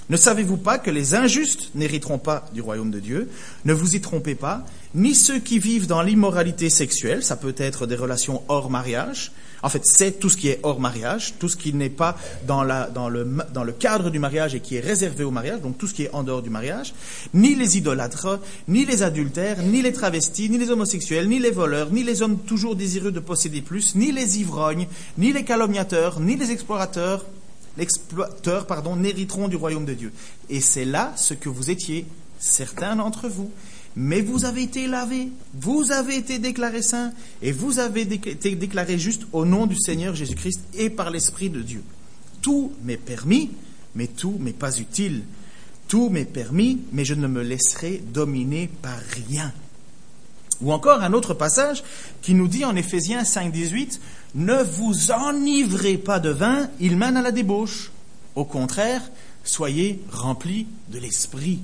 [0.08, 3.28] Ne savez-vous pas que les injustes n'hériteront pas du royaume de Dieu?
[3.64, 4.64] Ne vous y trompez pas,
[4.94, 9.32] ni ceux qui vivent dans l'immoralité sexuelle, ça peut être des relations hors mariage,
[9.66, 12.62] en fait c'est tout ce qui est hors mariage, tout ce qui n'est pas dans,
[12.62, 16.10] le, cadre du mariage et qui est réservé au mariage, donc tout ce qui est
[16.12, 16.94] en dehors du mariage,
[17.34, 21.90] ni les idolâtres, ni les adultères, ni les travestis, ni les homosexuels, ni les voleurs,
[21.90, 24.86] ni les hommes toujours désireux de posséder plus, ni les ivrognes,
[25.18, 27.24] ni les calomniateurs, ni les explorateurs,
[28.68, 30.12] pardon, n'hériteront du royaume de Dieu.
[30.48, 32.06] Et c'est là ce que vous étiez,
[32.38, 33.50] certains d'entre vous.
[33.96, 38.98] Mais vous avez été lavés, vous avez été déclarés saints, et vous avez été déclarés
[38.98, 41.82] justes au nom du Seigneur Jésus-Christ et par l'Esprit de Dieu.
[42.42, 43.50] Tout m'est permis,
[43.94, 45.22] mais tout m'est pas utile.
[45.88, 49.52] Tout m'est permis, mais je ne me laisserai dominer par rien.
[50.60, 51.82] Ou encore un autre passage
[52.22, 54.00] qui nous dit en Éphésiens 5, 18,
[54.34, 57.90] ne vous enivrez pas de vin, il mène à la débauche.
[58.34, 59.02] Au contraire,
[59.44, 61.60] soyez remplis de l'esprit.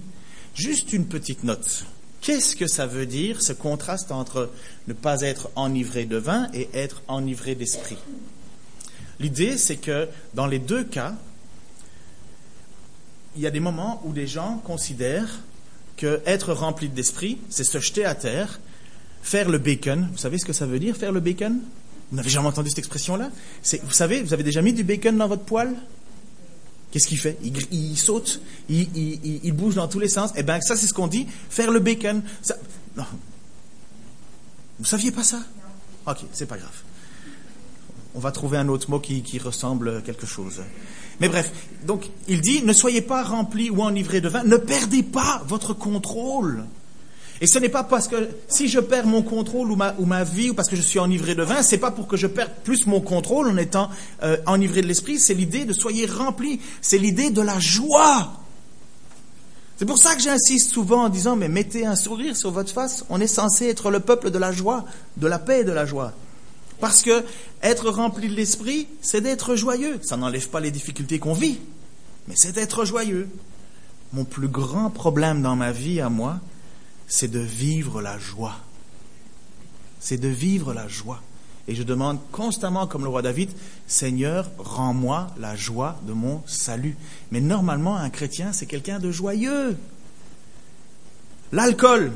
[0.54, 1.86] Juste une petite note.
[2.22, 4.50] Qu'est-ce que ça veut dire, ce contraste entre
[4.86, 7.98] ne pas être enivré de vin et être enivré d'esprit?
[9.18, 11.14] L'idée, c'est que dans les deux cas,
[13.34, 15.40] il y a des moments où des gens considèrent
[15.96, 18.60] que être rempli d'esprit, c'est se jeter à terre,
[19.22, 20.08] faire le bacon.
[20.12, 21.60] Vous savez ce que ça veut dire, faire le bacon?
[22.10, 23.30] Vous n'avez jamais entendu cette expression-là?
[23.82, 25.74] Vous savez, vous avez déjà mis du bacon dans votre poêle?
[26.92, 27.38] Qu'est-ce qu'il fait?
[27.42, 30.30] Il, saute, il, bouge dans tous les sens.
[30.36, 32.22] Eh bien, ça, c'est ce qu'on dit, faire le bacon.
[32.42, 32.54] Ça,
[32.96, 33.04] non.
[34.78, 35.40] Vous saviez pas ça?
[36.06, 36.82] Ok, c'est pas grave.
[38.14, 40.60] On va trouver un autre mot qui, qui ressemble à quelque chose.
[41.18, 41.50] Mais bref,
[41.86, 45.72] donc, il dit, ne soyez pas remplis ou enivrés de vin, ne perdez pas votre
[45.72, 46.66] contrôle.
[47.42, 50.22] Et ce n'est pas parce que si je perds mon contrôle ou ma, ou ma
[50.22, 52.52] vie ou parce que je suis enivré de vin, c'est pas pour que je perde
[52.62, 53.90] plus mon contrôle en étant
[54.22, 58.32] euh, enivré de l'esprit, c'est l'idée de soyez remplis, c'est l'idée de la joie.
[59.76, 63.04] C'est pour ça que j'insiste souvent en disant, mais mettez un sourire sur votre face,
[63.10, 64.84] on est censé être le peuple de la joie,
[65.16, 66.12] de la paix et de la joie.
[66.78, 67.24] Parce que
[67.60, 69.98] être rempli de l'esprit, c'est d'être joyeux.
[70.02, 71.58] Ça n'enlève pas les difficultés qu'on vit,
[72.28, 73.28] mais c'est d'être joyeux.
[74.12, 76.38] Mon plus grand problème dans ma vie à moi,
[77.14, 78.56] c'est de vivre la joie.
[80.00, 81.20] C'est de vivre la joie.
[81.68, 83.50] Et je demande constamment, comme le roi David,
[83.86, 86.96] Seigneur, rends-moi la joie de mon salut.
[87.30, 89.76] Mais normalement, un chrétien, c'est quelqu'un de joyeux.
[91.52, 92.12] L'alcool.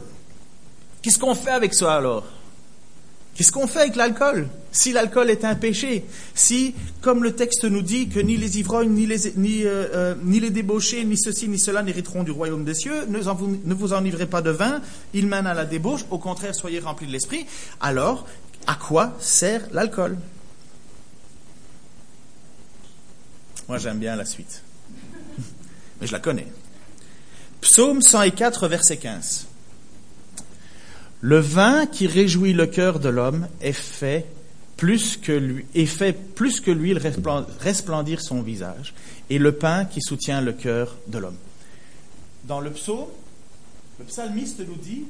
[1.03, 2.25] Qu'est-ce qu'on fait avec ça alors?
[3.37, 4.49] Qu'est-ce qu'on fait avec l'alcool?
[4.73, 8.91] Si l'alcool est un péché, si, comme le texte nous dit, que ni les ivrognes,
[8.91, 12.65] ni les, ni, euh, euh, ni les débauchés, ni ceci, ni cela n'hériteront du royaume
[12.65, 14.81] des cieux, ne, vous, ne vous enivrez pas de vin,
[15.13, 17.47] il mène à la débauche, au contraire, soyez remplis de l'esprit,
[17.81, 18.27] alors
[18.67, 20.17] à quoi sert l'alcool?
[23.69, 24.63] Moi j'aime bien la suite,
[26.01, 26.47] mais je la connais.
[27.61, 29.47] Psaume 104, verset 15.
[31.27, 34.27] Le vin qui réjouit le cœur de l'homme est fait
[34.77, 37.01] plus que lui, est fait plus que l'huile
[37.59, 38.95] resplendir son visage,
[39.29, 41.35] et le pain qui soutient le cœur de l'homme.
[42.45, 43.09] Dans le psaume,
[43.99, 45.03] le psalmiste nous dit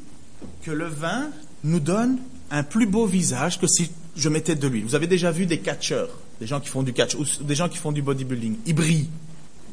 [0.62, 1.28] que le vin
[1.64, 2.16] nous donne
[2.50, 4.86] un plus beau visage que si je mettais de l'huile.
[4.86, 7.68] Vous avez déjà vu des catcheurs, des gens qui font du catch, ou des gens
[7.68, 8.56] qui font du bodybuilding.
[8.64, 9.10] Ils brillent.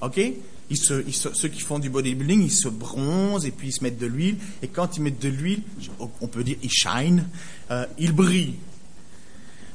[0.02, 0.20] OK?
[0.72, 4.38] Ceux qui font du bodybuilding, ils se bronzent et puis ils se mettent de l'huile.
[4.62, 5.62] Et quand ils mettent de l'huile,
[6.00, 7.28] on peut dire ils shine,
[7.72, 8.56] euh, ils brillent.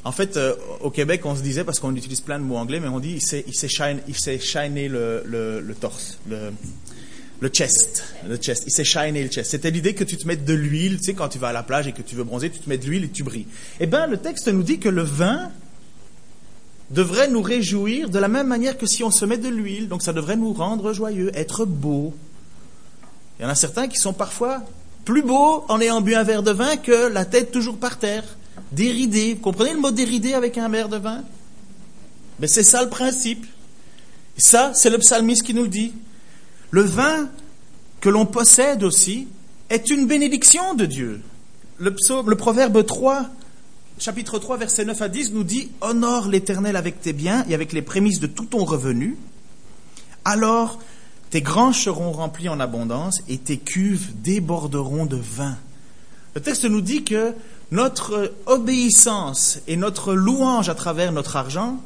[0.05, 2.81] En fait, euh, au Québec, on se disait, parce qu'on utilise plein de mots anglais,
[2.81, 8.65] mais on dit il s'est shine, le, torse, le, chest, le chest.
[8.67, 9.51] Il s'est le chest.
[9.51, 11.63] C'était l'idée que tu te mettes de l'huile, tu sais, quand tu vas à la
[11.63, 13.47] plage et que tu veux bronzer, tu te mets de l'huile et tu brilles.
[13.81, 15.51] Eh bien, le texte nous dit que le vin,
[16.91, 19.89] devrait nous réjouir de la même manière que si on se met de l'huile.
[19.89, 22.15] Donc ça devrait nous rendre joyeux, être beau.
[23.39, 24.63] Il y en a certains qui sont parfois
[25.05, 28.25] plus beaux en ayant bu un verre de vin que la tête toujours par terre,
[28.73, 29.35] déridé.
[29.35, 31.23] Vous comprenez le mot déridé avec un verre de vin?
[32.41, 33.47] Mais c'est ça le principe.
[34.37, 35.93] Ça, c'est le psalmiste qui nous dit.
[36.71, 37.29] Le vin
[38.01, 39.29] que l'on possède aussi
[39.71, 41.21] est une bénédiction de Dieu.
[41.79, 41.95] Le,
[42.27, 43.27] le proverbe 3
[43.99, 47.73] chapitre 3, verset 9 à 10 nous dit Honore l'Éternel avec tes biens et avec
[47.73, 49.17] les prémices de tout ton revenu.
[50.25, 50.79] Alors
[51.31, 55.57] tes granges seront remplies en abondance et tes cuves déborderont de vin.
[56.35, 57.35] Le texte nous dit que
[57.73, 61.81] notre obéissance et notre louange à travers notre argent,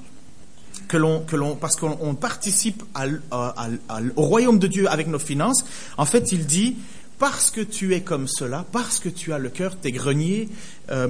[0.88, 2.82] que l'on, que l'on, parce qu'on participe
[3.30, 5.64] au royaume de Dieu avec nos finances,
[5.96, 6.76] en fait, il dit
[7.18, 10.48] parce que tu es comme cela, parce que tu as le cœur, tes greniers,
[10.90, 11.08] euh,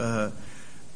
[0.00, 0.28] euh,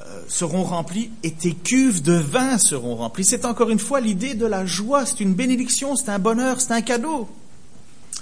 [0.02, 3.24] euh, seront remplis et tes cuves de vin seront remplies.
[3.24, 6.72] C'est encore une fois l'idée de la joie, c'est une bénédiction, c'est un bonheur, c'est
[6.72, 7.28] un cadeau.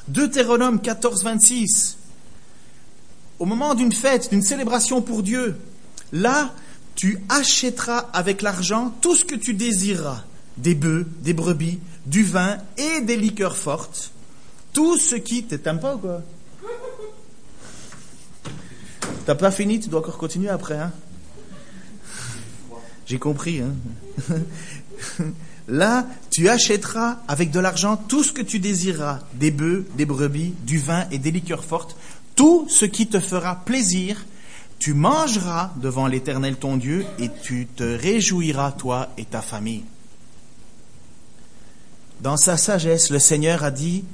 [0.08, 1.98] Deutéronome 14, 26.
[3.38, 5.56] Au moment d'une fête, d'une célébration pour Dieu,
[6.12, 6.52] là,
[6.96, 10.24] tu achèteras avec l'argent tout ce que tu désireras,
[10.56, 14.10] des bœufs, des brebis, du vin et des liqueurs fortes,
[14.72, 15.44] tout ce qui...
[15.44, 16.22] T'aimes pas ou quoi?
[19.28, 20.78] T'as pas fini, tu dois encore continuer après.
[20.78, 20.90] Hein
[23.04, 23.60] J'ai compris.
[23.60, 23.74] Hein
[25.68, 30.54] Là, tu achèteras avec de l'argent tout ce que tu désireras, des bœufs, des brebis,
[30.64, 31.94] du vin et des liqueurs fortes,
[32.36, 34.24] tout ce qui te fera plaisir.
[34.78, 39.84] Tu mangeras devant l'Éternel ton Dieu et tu te réjouiras, toi et ta famille.
[42.22, 44.04] Dans sa sagesse, le Seigneur a dit,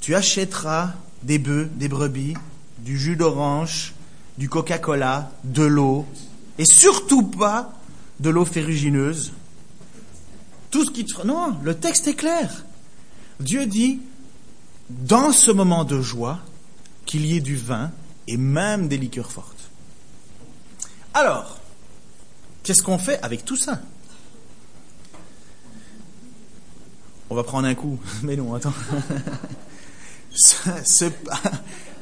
[0.00, 0.92] tu achèteras
[1.24, 2.34] des bœufs, des brebis,
[2.78, 3.94] du jus d'orange,
[4.38, 6.06] du Coca-Cola, de l'eau,
[6.58, 7.72] et surtout pas
[8.20, 9.32] de l'eau ferrugineuse.
[10.70, 12.64] Tout ce qui Non, le texte est clair.
[13.40, 14.00] Dieu dit,
[14.88, 16.38] dans ce moment de joie,
[17.04, 17.90] qu'il y ait du vin
[18.26, 19.70] et même des liqueurs fortes.
[21.14, 21.58] Alors,
[22.62, 23.80] qu'est-ce qu'on fait avec tout ça?
[27.28, 27.98] On va prendre un coup.
[28.22, 28.72] Mais non, attends.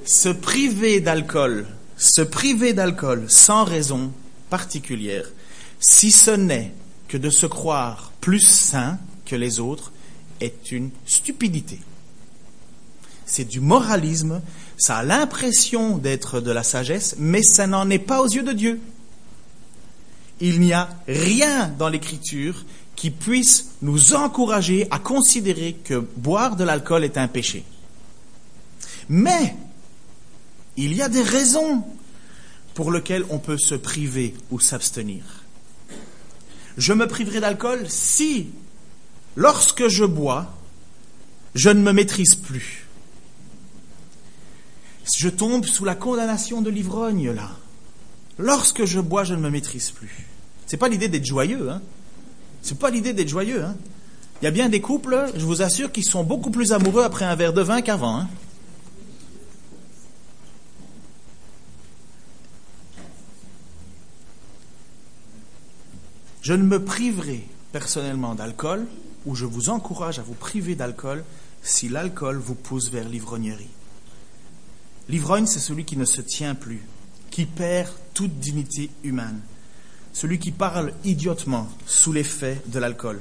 [0.05, 1.67] se priver d'alcool
[2.01, 4.11] se priver d'alcool sans raison
[4.49, 5.27] particulière,
[5.79, 6.73] si ce n'est
[7.09, 9.93] que de se croire plus sain que les autres,
[10.41, 11.79] est une stupidité.
[13.27, 14.41] C'est du moralisme,
[14.79, 18.53] ça a l'impression d'être de la sagesse, mais ça n'en est pas aux yeux de
[18.53, 18.81] Dieu.
[20.41, 22.65] Il n'y a rien dans l'Écriture
[22.97, 27.63] qui puisse nous encourager à considérer que boire de l'alcool est un péché.
[29.11, 29.55] Mais
[30.81, 31.85] il y a des raisons
[32.75, 35.23] pour lesquelles on peut se priver ou s'abstenir.
[36.77, 38.49] Je me priverai d'alcool si,
[39.37, 40.57] lorsque je bois,
[41.55, 42.87] je ne me maîtrise plus.
[45.17, 47.51] Je tombe sous la condamnation de l'ivrogne, là.
[48.39, 50.27] Lorsque je bois, je ne me maîtrise plus.
[50.67, 51.83] C'est pas l'idée d'être joyeux, hein.
[52.63, 53.77] C'est pas l'idée d'être joyeux, hein.
[54.41, 57.25] Il y a bien des couples, je vous assure, qui sont beaucoup plus amoureux après
[57.25, 58.29] un verre de vin qu'avant, hein.
[66.43, 68.87] Je ne me priverai personnellement d'alcool,
[69.27, 71.25] ou je vous encourage à vous priver d'alcool,
[71.63, 73.69] si l'alcool vous pousse vers l'ivrognerie.
[75.09, 76.83] L'ivrogne, c'est celui qui ne se tient plus,
[77.31, 79.41] qui perd toute dignité humaine,
[80.13, 83.21] celui qui parle idiotement sous l'effet de l'alcool.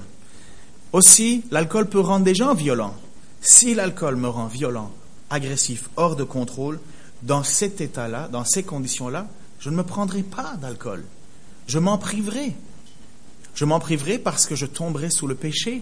[0.93, 2.95] Aussi, l'alcool peut rendre des gens violents.
[3.41, 4.91] Si l'alcool me rend violent,
[5.29, 6.79] agressif, hors de contrôle,
[7.21, 9.27] dans cet état-là, dans ces conditions-là,
[9.59, 11.03] je ne me prendrai pas d'alcool.
[11.67, 12.55] Je m'en priverai.
[13.55, 15.81] Je m'en priverai parce que je tomberai sous le péché.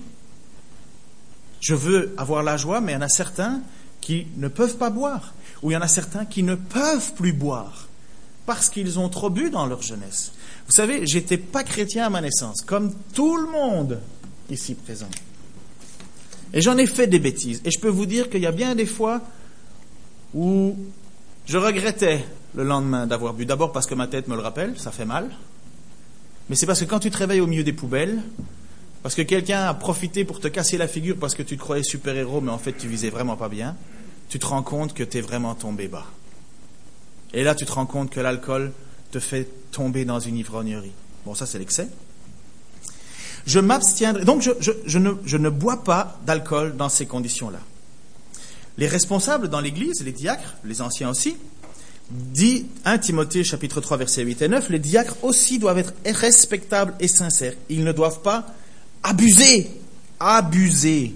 [1.59, 3.61] Je veux avoir la joie, mais il y en a certains
[4.01, 7.33] qui ne peuvent pas boire, ou il y en a certains qui ne peuvent plus
[7.33, 7.87] boire
[8.47, 10.31] parce qu'ils ont trop bu dans leur jeunesse.
[10.67, 13.99] Vous savez, j'étais pas chrétien à ma naissance, comme tout le monde
[14.49, 15.09] ici présent.
[16.53, 17.61] Et j'en ai fait des bêtises.
[17.65, 19.21] Et je peux vous dire qu'il y a bien des fois
[20.33, 20.77] où
[21.45, 22.25] je regrettais
[22.55, 23.45] le lendemain d'avoir bu.
[23.45, 25.29] D'abord parce que ma tête me le rappelle, ça fait mal.
[26.49, 28.21] Mais c'est parce que quand tu te réveilles au milieu des poubelles,
[29.03, 31.83] parce que quelqu'un a profité pour te casser la figure parce que tu te croyais
[31.83, 33.75] super-héros, mais en fait tu visais vraiment pas bien,
[34.29, 36.05] tu te rends compte que tu es vraiment tombé bas.
[37.33, 38.71] Et là, tu te rends compte que l'alcool
[39.11, 40.93] te fait tomber dans une ivrognerie.
[41.25, 41.87] Bon, ça, c'est l'excès.
[43.45, 44.25] Je m'abstiendrai.
[44.25, 47.59] Donc, je, ne, je ne bois pas d'alcool dans ces conditions-là.
[48.77, 51.35] Les responsables dans l'Église, les diacres, les anciens aussi,
[52.09, 56.93] dit 1 Timothée chapitre 3 versets 8 et 9, les diacres aussi doivent être respectables
[56.99, 57.53] et sincères.
[57.69, 58.47] Ils ne doivent pas
[59.03, 59.69] abuser,
[60.19, 61.15] abuser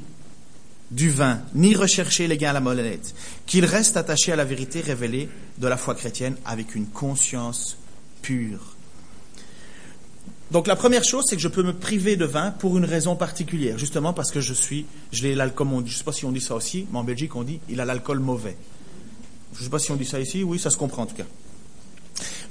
[0.91, 4.82] du vin, ni rechercher les gains à la molette, qu'ils restent attachés à la vérité
[4.82, 7.77] révélée de la foi chrétienne avec une conscience
[8.21, 8.75] pure.
[10.51, 13.15] Donc la première chose, c'est que je peux me priver de vin pour une raison
[13.15, 16.34] particulière, justement parce que je suis, je l'ai l'alcool, je ne sais pas si on
[16.34, 18.58] dit ça aussi, mais en Belgique on dit, il a l'alcool mauvais.
[19.53, 21.15] Je ne sais pas si on dit ça ici, oui, ça se comprend en tout
[21.15, 21.25] cas.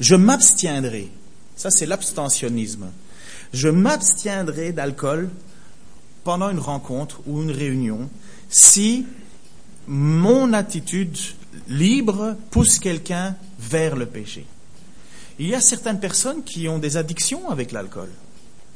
[0.00, 1.10] Je m'abstiendrai,
[1.56, 2.90] ça c'est l'abstentionnisme,
[3.52, 5.30] je m'abstiendrai d'alcool
[6.24, 8.08] pendant une rencontre ou une réunion
[8.48, 9.06] si
[9.86, 11.16] mon attitude
[11.68, 14.46] libre pousse quelqu'un vers le péché.
[15.38, 18.10] Il y a certaines personnes qui ont des addictions avec l'alcool,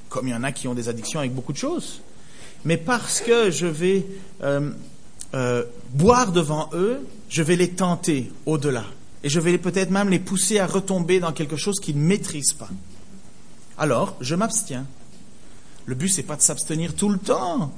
[0.08, 2.00] comme il y en a qui ont des addictions avec beaucoup de choses.
[2.64, 4.06] Mais parce que je vais
[4.42, 4.70] euh,
[5.34, 8.84] euh, boire devant eux, je vais les tenter au-delà.
[9.24, 12.52] Et je vais peut-être même les pousser à retomber dans quelque chose qu'ils ne maîtrisent
[12.52, 12.68] pas.
[13.76, 14.86] Alors, je m'abstiens.
[15.86, 17.72] Le but, c'est pas de s'abstenir tout le temps.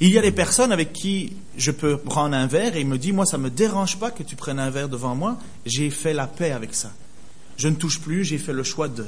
[0.00, 3.12] Il y a des personnes avec qui je peux prendre un verre et me dit,
[3.12, 5.38] moi, ça ne me dérange pas que tu prennes un verre devant moi.
[5.66, 6.90] J'ai fait la paix avec ça.
[7.56, 9.06] Je ne touche plus, j'ai fait le choix de.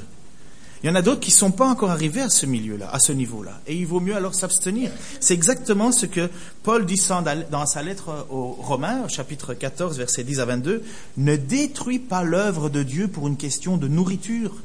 [0.83, 2.99] Il y en a d'autres qui ne sont pas encore arrivés à ce milieu-là, à
[2.99, 3.59] ce niveau-là.
[3.65, 4.91] Et il vaut mieux alors s'abstenir.
[5.19, 6.29] C'est exactement ce que
[6.61, 7.01] Paul dit
[7.49, 10.83] dans sa lettre aux Romains, chapitre 14, versets 10 à 22.
[11.17, 14.55] Ne détruis pas l'œuvre de Dieu pour une question de nourriture.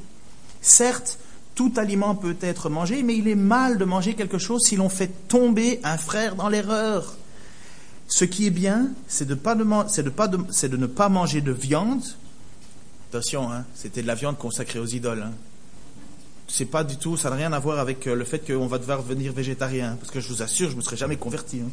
[0.61, 1.17] Certes,
[1.55, 4.89] tout aliment peut être mangé, mais il est mal de manger quelque chose si l'on
[4.89, 7.15] fait tomber un frère dans l'erreur.
[8.07, 12.03] Ce qui est bien, c'est de, ne pas manger de viande.
[13.09, 15.23] Attention, hein, c'était de la viande consacrée aux idoles.
[15.23, 15.31] Hein.
[16.55, 18.77] C'est pas du tout, ça n'a rien à voir avec euh, le fait qu'on va
[18.77, 19.97] devoir devenir végétarien.
[19.99, 21.61] Parce que je vous assure, je ne me serais jamais converti.
[21.61, 21.71] Hein.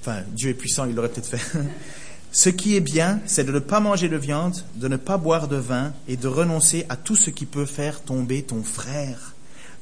[0.00, 1.58] Enfin, Dieu est puissant, il l'aurait peut-être fait.
[2.30, 5.48] Ce qui est bien, c'est de ne pas manger de viande, de ne pas boire
[5.48, 9.34] de vin et de renoncer à tout ce qui peut faire tomber ton frère.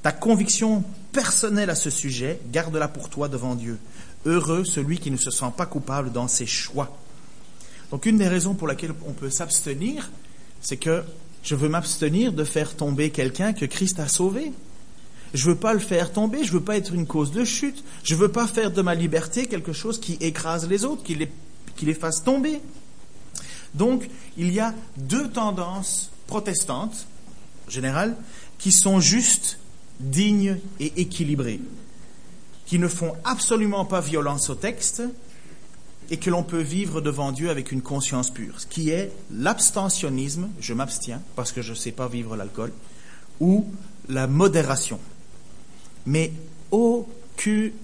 [0.02, 3.78] Ta conviction personnelle à ce sujet, garde-la pour toi devant Dieu.
[4.24, 6.96] Heureux celui qui ne se sent pas coupable dans ses choix.
[7.90, 10.10] Donc une des raisons pour laquelle on peut s'abstenir,
[10.62, 11.04] c'est que
[11.46, 14.52] je veux m'abstenir de faire tomber quelqu'un que Christ a sauvé.
[15.32, 18.14] Je veux pas le faire tomber, je veux pas être une cause de chute, je
[18.14, 21.30] veux pas faire de ma liberté quelque chose qui écrase les autres, qui les
[21.76, 22.60] qui les fasse tomber.
[23.74, 27.06] Donc, il y a deux tendances protestantes,
[27.68, 28.16] générales,
[28.58, 29.58] qui sont justes,
[30.00, 31.60] dignes et équilibrées,
[32.64, 35.02] qui ne font absolument pas violence au texte
[36.10, 40.48] et que l'on peut vivre devant Dieu avec une conscience pure, ce qui est l'abstentionnisme,
[40.60, 42.72] je m'abstiens parce que je ne sais pas vivre l'alcool,
[43.40, 43.66] ou
[44.08, 45.00] la modération.
[46.06, 46.32] Mais
[46.70, 47.74] aucunement,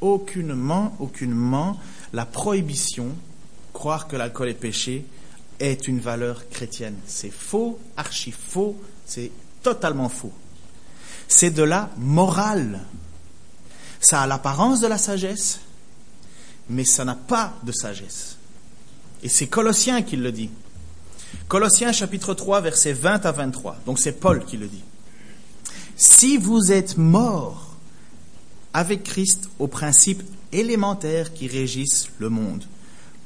[0.00, 1.78] aucunement, aucunement,
[2.12, 3.08] la prohibition,
[3.72, 5.06] croire que l'alcool est péché,
[5.60, 6.96] est une valeur chrétienne.
[7.06, 8.76] C'est faux, archi faux,
[9.06, 9.30] c'est
[9.62, 10.32] totalement faux.
[11.28, 12.80] C'est de la morale.
[14.00, 15.60] Ça a l'apparence de la sagesse,
[16.68, 18.36] mais ça n'a pas de sagesse.
[19.22, 20.50] Et c'est Colossiens qui le dit.
[21.48, 23.78] Colossiens chapitre 3, versets 20 à 23.
[23.86, 24.82] Donc c'est Paul qui le dit.
[25.96, 27.74] Si vous êtes morts
[28.72, 32.64] avec Christ aux principes élémentaires qui régissent le monde,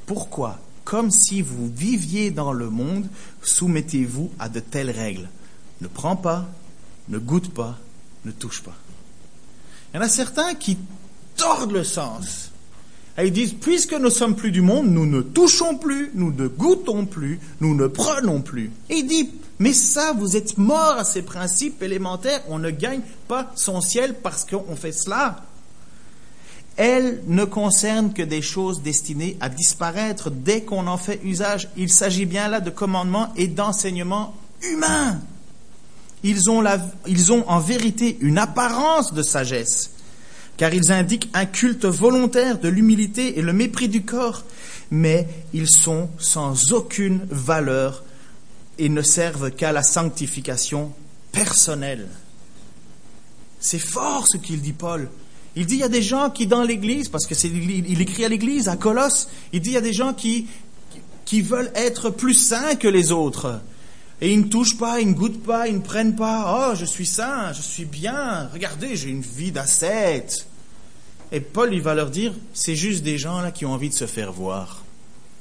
[0.06, 3.08] pourquoi, comme si vous viviez dans le monde,
[3.42, 5.28] soumettez-vous à de telles règles?
[5.80, 6.48] Ne prends pas,
[7.08, 7.76] ne goûte pas,
[8.24, 8.76] ne touche pas.
[9.92, 10.78] Il y en a certains qui
[11.36, 12.51] tordent le sens.
[13.18, 16.48] Et ils disent, puisque nous sommes plus du monde, nous ne touchons plus, nous ne
[16.48, 18.70] goûtons plus, nous ne prenons plus.
[18.88, 23.02] Et il dit, mais ça, vous êtes morts à ces principes élémentaires, on ne gagne
[23.28, 25.44] pas son ciel parce qu'on fait cela.
[26.76, 31.68] Elle ne concerne que des choses destinées à disparaître dès qu'on en fait usage.
[31.76, 35.20] Il s'agit bien là de commandements et d'enseignements humains.
[36.24, 36.64] Ils ont,
[37.06, 39.90] ils ont en vérité une apparence de sagesse,
[40.56, 44.44] car ils indiquent un culte volontaire de l'humilité et le mépris du corps,
[44.90, 48.04] mais ils sont sans aucune valeur
[48.78, 50.92] et ne servent qu'à la sanctification
[51.32, 52.08] personnelle.
[53.60, 55.08] C'est fort ce qu'il dit Paul.
[55.54, 58.28] Il dit il y a des gens qui dans l'Église, parce que il écrit à
[58.28, 60.48] l'Église à Colosse, il dit il y a des gens qui
[61.42, 63.60] veulent être plus saints que les autres.
[64.22, 66.70] Et ils ne touchent pas, ils ne goûtent pas, ils ne prennent pas.
[66.70, 68.48] Oh, je suis saint, je suis bien.
[68.52, 70.46] Regardez, j'ai une vie d'ascète.
[71.32, 73.94] Et Paul, il va leur dire, c'est juste des gens là qui ont envie de
[73.94, 74.84] se faire voir.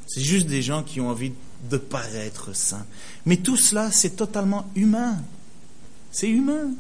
[0.08, 1.32] C'est juste des gens qui ont envie
[1.70, 2.88] de paraître saints.
[3.28, 5.18] Mais tout cela, c'est totalement humain.
[6.12, 6.72] C'est humain.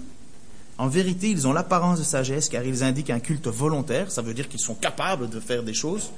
[0.79, 4.33] En vérité, ils ont l'apparence de sagesse car ils indiquent un culte volontaire, ça veut
[4.33, 6.09] dire qu'ils sont capables de faire des choses,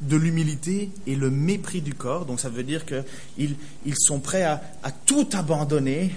[0.00, 2.26] de l'humilité et le mépris du corps.
[2.26, 4.60] Donc ça veut dire qu'ils ils sont prêts à,
[5.06, 6.14] tout abandonner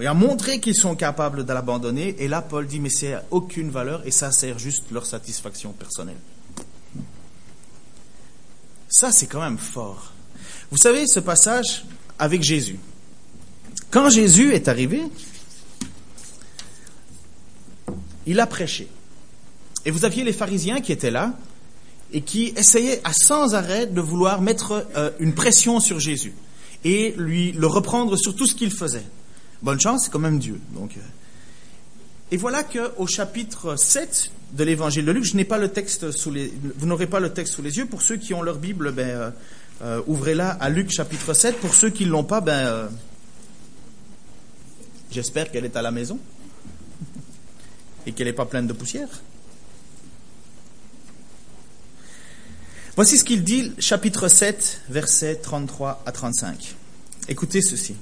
[0.00, 2.16] et à montrer qu'ils sont capables de l'abandonner.
[2.18, 6.16] Et là, Paul dit, mais c'est aucune valeur et ça sert juste leur satisfaction personnelle.
[8.88, 10.12] Ça, c'est quand même fort.
[10.70, 11.84] Vous savez, ce passage
[12.18, 12.78] avec Jésus.
[13.90, 15.02] Quand Jésus est arrivé,
[18.26, 18.88] il a prêché.
[19.84, 21.34] Et vous aviez les pharisiens qui étaient là,
[22.12, 26.34] et qui essayait à sans arrêt de vouloir mettre euh, une pression sur Jésus
[26.84, 29.04] et lui le reprendre sur tout ce qu'il faisait.
[29.62, 30.60] Bonne chance, c'est quand même Dieu.
[30.74, 31.00] Donc, euh.
[32.30, 36.30] Et voilà qu'au chapitre 7 de l'évangile de Luc, je n'ai pas le texte sous
[36.30, 37.86] les, vous n'aurez pas le texte sous les yeux.
[37.86, 39.32] Pour ceux qui ont leur Bible, ben,
[39.82, 41.56] euh, ouvrez-la à Luc chapitre 7.
[41.56, 42.88] Pour ceux qui ne l'ont pas, ben,
[45.10, 46.18] j'espère qu'elle est à la maison
[48.06, 49.08] et qu'elle n'est pas pleine de poussière.
[52.98, 56.74] Voici ce qu'il dit, chapitre 7, versets 33 à 35.
[57.28, 57.94] Écoutez ceci.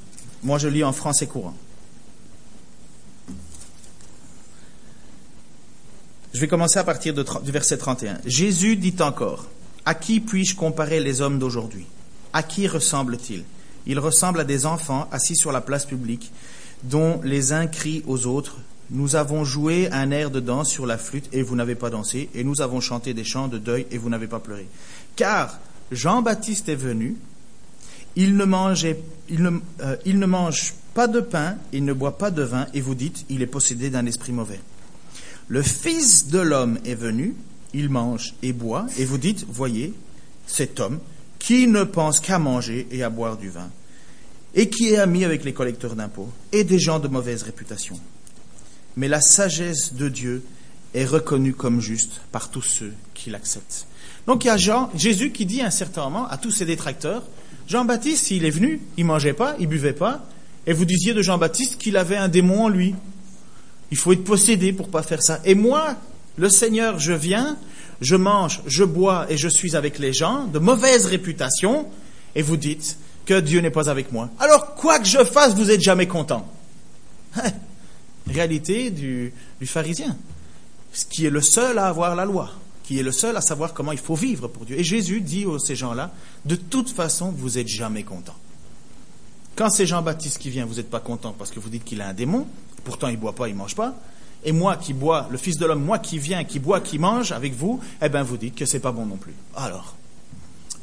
[0.42, 1.54] Moi, je lis en français courant.
[6.32, 8.20] Je vais commencer à partir du verset 31.
[8.24, 9.44] Jésus dit encore,
[9.84, 11.84] À qui puis-je comparer les hommes d'aujourd'hui?
[12.32, 13.44] À qui ressemblent-ils
[13.86, 16.32] Ils ressemblent à des enfants assis sur la place publique,
[16.84, 18.56] dont les uns crient aux autres,
[18.90, 22.28] nous avons joué un air de danse sur la flûte et vous n'avez pas dansé,
[22.34, 24.66] et nous avons chanté des chants de deuil et vous n'avez pas pleuré.
[25.16, 25.58] Car
[25.90, 27.16] Jean-Baptiste est venu,
[28.18, 32.94] euh, il ne mange pas de pain, il ne boit pas de vin, et vous
[32.94, 34.60] dites, il est possédé d'un esprit mauvais.
[35.48, 37.34] Le Fils de l'homme est venu,
[37.74, 39.92] il mange et boit, et vous dites, voyez,
[40.46, 40.98] cet homme
[41.38, 43.68] qui ne pense qu'à manger et à boire du vin,
[44.54, 48.00] et qui est ami avec les collecteurs d'impôts et des gens de mauvaise réputation
[48.96, 50.42] mais la sagesse de Dieu
[50.94, 53.86] est reconnue comme juste par tous ceux qui l'acceptent.
[54.26, 56.64] Donc il y a Jean, Jésus qui dit à un certain moment à tous ses
[56.64, 57.22] détracteurs,
[57.68, 60.24] Jean-Baptiste, il est venu, il mangeait pas, il buvait pas,
[60.66, 62.94] et vous disiez de Jean-Baptiste qu'il avait un démon en lui.
[63.90, 65.40] Il faut être possédé pour pas faire ça.
[65.44, 65.96] Et moi,
[66.36, 67.56] le Seigneur, je viens,
[68.00, 71.88] je mange, je bois et je suis avec les gens de mauvaise réputation,
[72.34, 74.30] et vous dites que Dieu n'est pas avec moi.
[74.38, 76.48] Alors quoi que je fasse, vous êtes jamais content.
[78.28, 79.32] Réalité du,
[79.64, 80.16] pharisien,
[81.10, 82.50] qui est le seul à avoir la loi,
[82.82, 84.78] qui est le seul à savoir comment il faut vivre pour Dieu.
[84.78, 86.10] Et Jésus dit à ces gens-là,
[86.44, 88.34] de toute façon, vous n'êtes jamais content.
[89.54, 92.08] Quand c'est Jean-Baptiste qui vient, vous n'êtes pas content parce que vous dites qu'il a
[92.08, 92.46] un démon,
[92.84, 93.94] pourtant il ne boit pas, il ne mange pas.
[94.44, 97.32] Et moi qui bois, le Fils de l'homme, moi qui viens, qui boit, qui mange
[97.32, 99.34] avec vous, eh bien vous dites que c'est pas bon non plus.
[99.54, 99.96] Alors,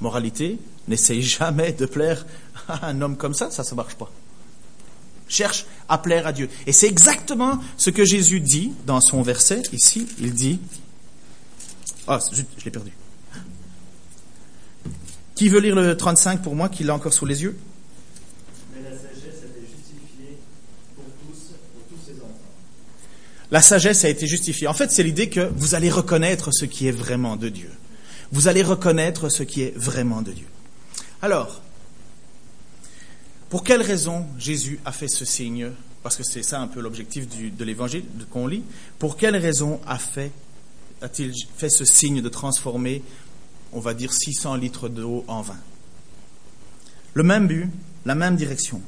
[0.02, 2.26] moralité, n'essayez jamais de plaire
[2.68, 4.10] à un homme comme ça, ça ne marche pas
[5.28, 6.50] cherche à plaire à Dieu.
[6.68, 9.64] Et c'est exactement ce que Jésus dit dans son verset.
[9.72, 10.60] Ici, il dit...
[12.08, 12.92] Ah, je, l'ai perdu.
[15.36, 17.58] Qui veut lire le 35 pour moi, qui l'a encore sous les yeux?
[18.74, 20.38] Mais la sagesse a été justifiée
[20.96, 22.40] pour tous, pour tous ses enfants.
[23.52, 24.68] La sagesse a été justifiée.
[24.68, 27.72] En fait, c'est l'idée que vous allez reconnaître ce qui est vraiment de Dieu.
[28.32, 30.48] Vous allez reconnaître ce qui est vraiment de Dieu.
[31.22, 31.62] Alors,
[33.54, 35.70] Pour quelle raison Jésus a fait ce signe?
[36.02, 38.64] Parce que c'est ça un peu l'objectif de l'évangile qu'on lit.
[38.98, 40.32] Pour quelle raison a fait,
[41.04, 43.04] a-t-il fait ce signe de transformer,
[43.72, 45.60] on va dire, 600 litres d'eau en vin?
[47.14, 47.70] Le même but,
[48.08, 48.82] la même direction.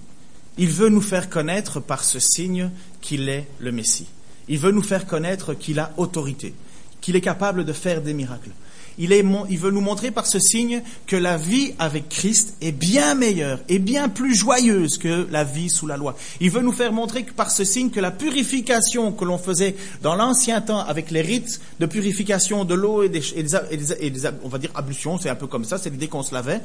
[0.57, 4.07] Il veut nous faire connaître par ce signe qu'il est le Messie.
[4.47, 6.55] Il veut nous faire connaître qu'il a autorité,
[7.01, 8.49] qu'il est capable de faire des miracles.
[8.97, 13.59] Il, veut nous montrer par ce signe que la vie avec Christ est bien meilleure
[13.67, 16.15] et bien plus joyeuse que la vie sous la loi.
[16.39, 20.15] Il veut nous faire montrer par ce signe que la purification que l'on faisait dans
[20.15, 24.71] l'ancien temps avec les rites de purification de l'eau et et des- on va dire
[24.75, 26.61] ablutions, c'est un peu comme ça, c'est l'idée qu'on se lavait.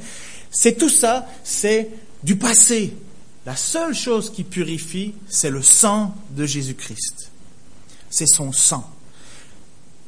[0.49, 1.89] C'est tout ça, c'est
[2.23, 2.93] du passé.
[3.45, 7.31] La seule chose qui purifie, c'est le sang de Jésus-Christ.
[8.09, 8.87] C'est son sang.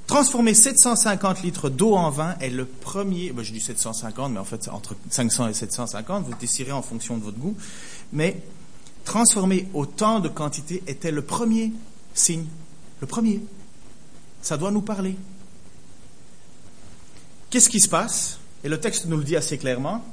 [0.07, 4.43] Transformer 750 litres d'eau en vin est le premier, ben, je dis 750, mais en
[4.43, 7.55] fait c'est entre 500 et 750, vous déciderez en fonction de votre goût,
[8.11, 8.41] mais
[9.05, 11.71] transformer autant de quantité était le premier
[12.13, 12.45] signe,
[12.99, 13.41] le premier.
[14.41, 15.15] Ça doit nous parler.
[17.49, 18.39] Qu'est-ce qui se passe?
[18.63, 20.03] Et le texte nous le dit assez clairement.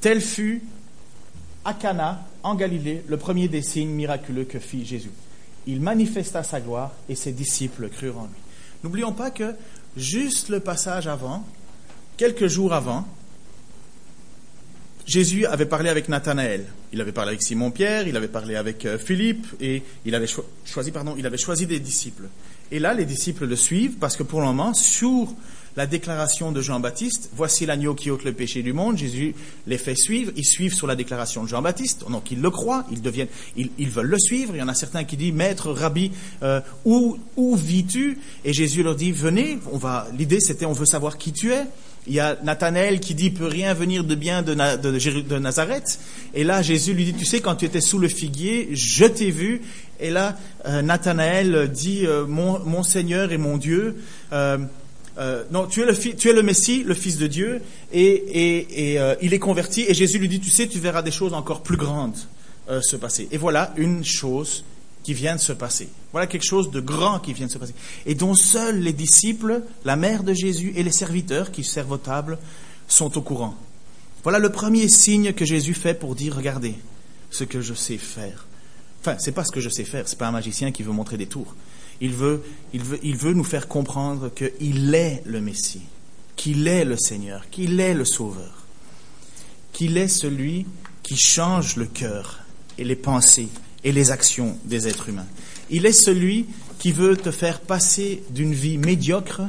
[0.00, 0.62] Tel fut
[1.64, 5.12] à Cana, en Galilée, le premier des signes miraculeux que fit Jésus.
[5.66, 8.40] Il manifesta sa gloire et ses disciples crurent en lui.
[8.82, 9.54] N'oublions pas que
[9.96, 11.46] juste le passage avant,
[12.16, 13.06] quelques jours avant,
[15.04, 16.64] Jésus avait parlé avec Nathanaël.
[16.92, 20.46] Il avait parlé avec Simon-Pierre, il avait parlé avec euh, Philippe et il avait cho-
[20.64, 22.28] choisi, pardon, il avait choisi des disciples.
[22.70, 25.34] Et là, les disciples le suivent parce que pour le moment, sur
[25.76, 29.34] la déclaration de Jean-Baptiste, voici l'agneau qui ôte le péché du monde, Jésus
[29.66, 33.00] les fait suivre, ils suivent sur la déclaration de Jean-Baptiste, donc ils le croient, ils
[33.00, 34.54] deviennent, ils, ils veulent le suivre.
[34.54, 36.12] Il y en a certains qui disent, Maître, Rabbi,
[36.42, 38.18] euh, où, où vis-tu?
[38.44, 40.06] Et Jésus leur dit, venez, on va.
[40.16, 41.64] L'idée c'était, on veut savoir qui tu es.
[42.08, 46.00] Il y a Nathanaël qui dit peut rien venir de bien de, Nazareth.
[46.34, 49.30] Et là, Jésus lui dit, tu sais, quand tu étais sous le figuier, je t'ai
[49.30, 49.62] vu.
[50.00, 53.96] Et là, euh, Nathanaël dit, euh, mon, mon Seigneur et mon Dieu.
[55.18, 57.60] Euh, non, tu es, le Messie, le Fils de Dieu,
[57.92, 59.84] et, euh, il est converti.
[59.86, 62.16] Et Jésus lui dit, tu sais, tu verras des choses encore plus grandes
[62.70, 63.28] euh, se passer.
[63.30, 64.64] Et voilà une chose
[65.02, 65.88] qui vient de se passer.
[66.12, 67.74] Voilà quelque chose de grand qui vient de se passer.
[68.06, 71.98] Et dont seuls les disciples, la mère de Jésus et les serviteurs qui servent aux
[71.98, 72.38] tables
[72.88, 73.54] sont au courant.
[74.22, 76.74] Voilà le premier signe que Jésus fait pour dire, regardez
[77.30, 78.46] ce que je sais faire.
[79.00, 81.16] Enfin, c'est pas ce que je sais faire, c'est pas un magicien qui veut montrer
[81.16, 81.56] des tours.
[82.02, 82.42] Il veut,
[82.74, 85.82] il veut, il veut nous faire comprendre qu'il est le Messie,
[86.34, 88.66] qu'il est le Seigneur, qu'il est le Sauveur,
[89.72, 90.66] qu'il est celui
[91.04, 92.40] qui change le cœur
[92.76, 93.48] et les pensées
[93.84, 95.28] et les actions des êtres humains.
[95.70, 96.46] Il est celui
[96.80, 99.42] qui veut te faire passer d'une vie médiocre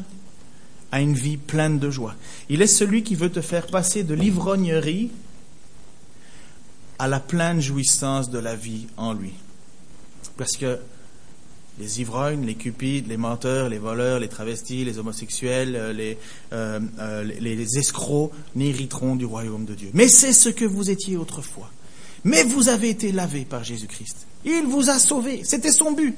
[0.92, 2.14] à une vie pleine de joie.
[2.50, 5.10] Il est celui qui veut te faire passer de l'ivrognerie
[7.00, 9.34] à la pleine jouissance de la vie en lui.
[10.38, 10.80] Parce que
[11.80, 16.18] les ivrognes, les cupides, les menteurs, les voleurs, les travestis, les homosexuels, euh, les,
[16.52, 19.90] euh, euh, les, escrocs n'hériteront du royaume de Dieu.
[19.94, 21.72] Mais c'est ce que vous étiez autrefois.
[22.24, 24.28] Mais vous avez été lavé par Jésus-Christ.
[24.46, 25.42] Il vous a sauvé.
[25.44, 26.16] C'était son but.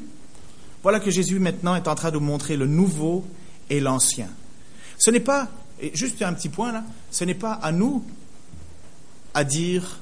[0.84, 3.26] Voilà que Jésus maintenant est en train de montrer le nouveau
[3.70, 4.30] et l'ancien.
[5.00, 5.50] Ce n'est pas,
[5.82, 8.04] et juste un petit point là, ce n'est pas à nous
[9.34, 10.00] à dire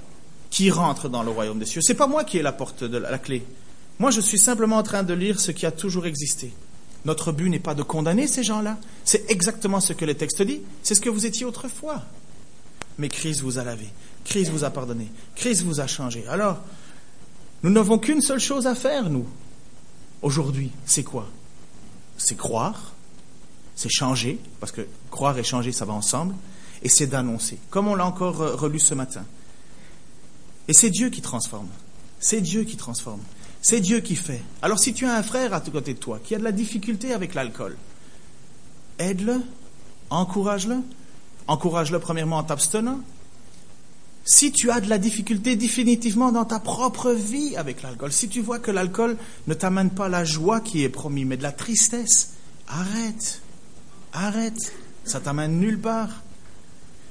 [0.50, 1.82] qui rentre dans le royaume des cieux.
[1.82, 3.44] C'est pas moi qui ai la porte de la clé.
[4.00, 6.54] Moi, je suis simplement en train de lire ce qui a toujours existé.
[7.06, 8.78] Notre but n'est pas de condamner ces gens-là.
[9.04, 10.62] C'est exactement ce que le texte dit.
[10.84, 12.02] C'est ce que vous étiez autrefois.
[12.98, 13.88] Mais Christ vous a lavé.
[14.24, 15.12] Christ vous a pardonné.
[15.36, 16.26] Christ vous a changé.
[16.28, 16.62] Alors,
[17.62, 19.26] nous n'avons qu'une seule chose à faire, nous.
[20.22, 21.28] Aujourd'hui, c'est quoi?
[22.18, 22.94] C'est croire,
[23.76, 26.36] c'est changer, parce que croire et changer, ça va ensemble,
[26.82, 29.26] et c'est d'annoncer, comme on l'a encore relu ce matin.
[30.68, 31.68] Et c'est Dieu qui transforme.
[32.20, 33.22] C'est Dieu qui transforme.
[33.64, 34.42] C'est Dieu qui fait.
[34.62, 37.14] Alors si tu as un frère à côté de toi qui a de la difficulté
[37.14, 37.78] avec l'alcool,
[39.00, 39.42] aide-le,
[40.10, 40.80] encourage-le,
[41.48, 43.00] encourage-le premièrement en t'abstenant.
[44.26, 48.42] Si tu as de la difficulté définitivement dans ta propre vie avec l'alcool, si tu
[48.42, 49.16] vois que l'alcool
[49.48, 52.34] ne t'amène pas la joie qui est promise, mais de la tristesse,
[52.68, 53.42] arrête,
[54.12, 54.74] arrête,
[55.06, 56.22] ça t'amène nulle part.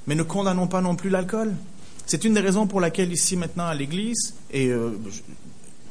[0.06, 1.54] Mais ne condamnons pas non plus l'alcool.
[2.04, 4.90] C'est une des raisons pour laquelle ici maintenant à l'église, et euh,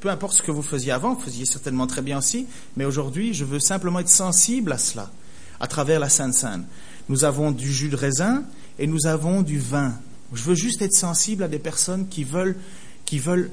[0.01, 3.33] peu importe ce que vous faisiez avant, vous faisiez certainement très bien aussi, mais aujourd'hui
[3.33, 5.11] je veux simplement être sensible à cela,
[5.59, 6.65] à travers la Sainte Seine.
[7.07, 8.43] Nous avons du jus de raisin
[8.79, 9.93] et nous avons du vin.
[10.33, 12.57] Je veux juste être sensible à des personnes qui veulent,
[13.05, 13.51] qui veulent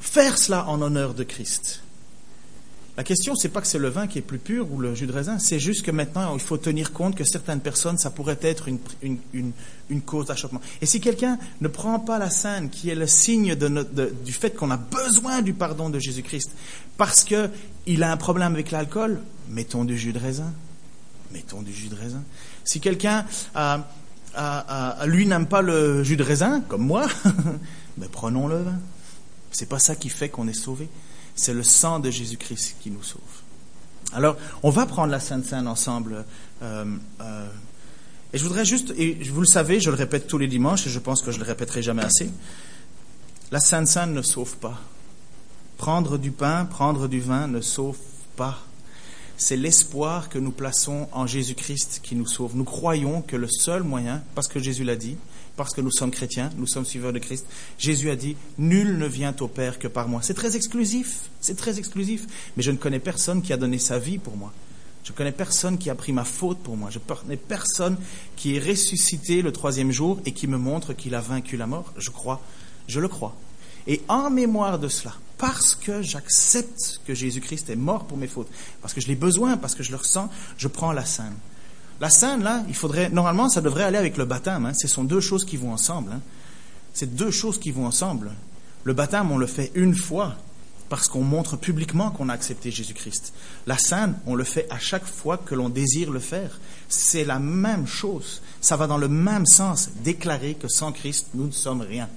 [0.00, 1.83] faire cela en honneur de Christ.
[2.96, 5.08] La question, c'est pas que c'est le vin qui est plus pur ou le jus
[5.08, 8.38] de raisin, c'est juste que maintenant, il faut tenir compte que certaines personnes, ça pourrait
[8.40, 8.68] être
[9.02, 9.52] une,
[10.02, 10.60] cause d'achoppement.
[10.80, 14.70] Et si quelqu'un ne prend pas la scène qui est le signe du fait qu'on
[14.70, 16.52] a besoin du pardon de Jésus-Christ,
[16.96, 20.52] parce qu'il a un problème avec l'alcool, mettons du jus de raisin.
[21.32, 22.22] Mettons du jus de raisin.
[22.64, 23.26] Si quelqu'un,
[23.56, 23.78] euh,
[24.38, 27.08] euh, euh, lui, n'aime pas le jus de raisin, comme moi,
[27.96, 28.78] ben prenons le vin.
[29.50, 30.88] C'est pas ça qui fait qu'on est sauvé.
[31.34, 33.20] C'est le sang de Jésus-Christ qui nous sauve.
[34.12, 36.24] Alors, on va prendre la Sainte Seine ensemble.
[36.62, 36.84] Euh,
[37.20, 37.48] euh,
[38.32, 40.90] et je voudrais juste, et vous le savez, je le répète tous les dimanches, et
[40.90, 42.30] je pense que je le répéterai jamais assez.
[43.50, 44.80] La Sainte Seine ne sauve pas.
[45.76, 47.98] Prendre du pain, prendre du vin ne sauve
[48.36, 48.60] pas.
[49.36, 52.56] C'est l'espoir que nous plaçons en Jésus-Christ qui nous sauve.
[52.56, 55.16] Nous croyons que le seul moyen, parce que Jésus l'a dit,
[55.56, 57.46] parce que nous sommes chrétiens, nous sommes suiveurs de Christ.
[57.78, 60.20] Jésus a dit, nul ne vient au Père que par moi.
[60.22, 62.26] C'est très exclusif, c'est très exclusif.
[62.56, 64.52] Mais je ne connais personne qui a donné sa vie pour moi.
[65.04, 66.90] Je ne connais personne qui a pris ma faute pour moi.
[66.90, 67.96] Je ne connais personne
[68.36, 71.92] qui est ressuscité le troisième jour et qui me montre qu'il a vaincu la mort.
[71.98, 72.40] Je crois,
[72.88, 73.36] je le crois.
[73.86, 78.48] Et en mémoire de cela, parce que j'accepte que Jésus-Christ est mort pour mes fautes,
[78.80, 81.34] parce que je l'ai besoin, parce que je le ressens, je prends la scène.
[82.00, 84.66] La scène, là, il faudrait, normalement, ça devrait aller avec le baptême.
[84.66, 84.74] Hein.
[84.74, 86.12] Ce sont deux choses qui vont ensemble.
[86.12, 86.20] Hein.
[86.92, 88.32] C'est deux choses qui vont ensemble.
[88.84, 90.36] Le baptême, on le fait une fois
[90.88, 93.32] parce qu'on montre publiquement qu'on a accepté Jésus-Christ.
[93.66, 96.60] La scène, on le fait à chaque fois que l'on désire le faire.
[96.88, 98.42] C'est la même chose.
[98.60, 102.08] Ça va dans le même sens, déclarer que sans Christ, nous ne sommes rien.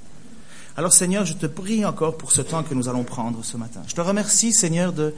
[0.75, 3.81] Alors Seigneur, je te prie encore pour ce temps que nous allons prendre ce matin.
[3.87, 5.13] Je te remercie, Seigneur, de,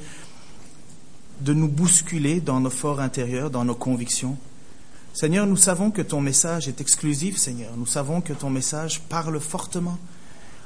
[1.42, 4.38] de nous bousculer dans nos forts intérieurs, dans nos convictions.
[5.14, 7.72] Seigneur, nous savons que ton message est exclusif, Seigneur.
[7.76, 9.98] Nous savons que ton message parle fortement.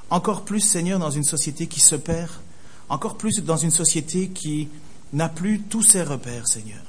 [0.09, 2.29] Encore plus, Seigneur, dans une société qui se perd.
[2.89, 4.69] Encore plus dans une société qui
[5.13, 6.83] n'a plus tous ses repères, Seigneur.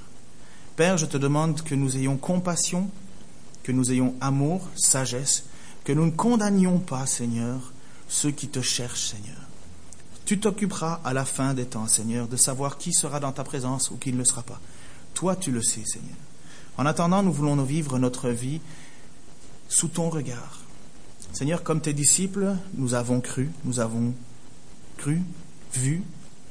[0.77, 2.91] Père, je te demande que nous ayons compassion,
[3.63, 5.45] que nous ayons amour, sagesse,
[5.85, 7.73] que nous ne condamnions pas, Seigneur,
[8.09, 9.37] ceux qui te cherchent, Seigneur.
[10.25, 13.91] Tu t'occuperas à la fin des temps, Seigneur, de savoir qui sera dans ta présence
[13.91, 14.61] ou qui ne le sera pas.
[15.15, 16.17] Toi, tu le sais, Seigneur.
[16.77, 18.61] En attendant, nous voulons vivre notre vie
[19.69, 20.61] sous ton regard.
[21.33, 24.15] Seigneur, comme tes disciples, nous avons cru, nous avons
[24.97, 25.21] cru,
[25.73, 26.03] vu,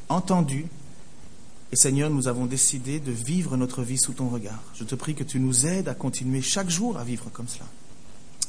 [0.09, 0.65] entendu.
[1.71, 4.61] Et Seigneur, nous avons décidé de vivre notre vie sous ton regard.
[4.75, 7.65] Je te prie que tu nous aides à continuer chaque jour à vivre comme cela.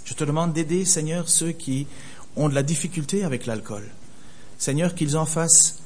[0.04, 1.86] Je te demande d'aider, Seigneur, ceux qui
[2.36, 3.88] ont de la difficulté avec l'alcool.
[4.58, 5.78] Seigneur, qu'ils en fassent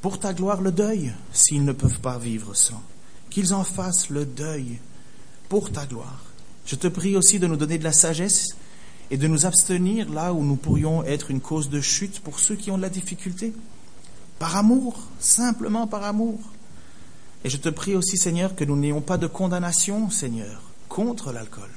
[0.00, 2.82] pour ta gloire le deuil s'ils ne peuvent pas vivre sans.
[3.28, 4.78] Qu'ils en fassent le deuil
[5.48, 6.22] pour ta gloire.
[6.66, 8.56] Je te prie aussi de nous donner de la sagesse
[9.10, 12.56] et de nous abstenir là où nous pourrions être une cause de chute pour ceux
[12.56, 13.52] qui ont de la difficulté.
[14.38, 16.38] Par amour, simplement par amour.
[17.44, 21.70] Et je te prie aussi, Seigneur, que nous n'ayons pas de condamnation, Seigneur, contre l'alcool.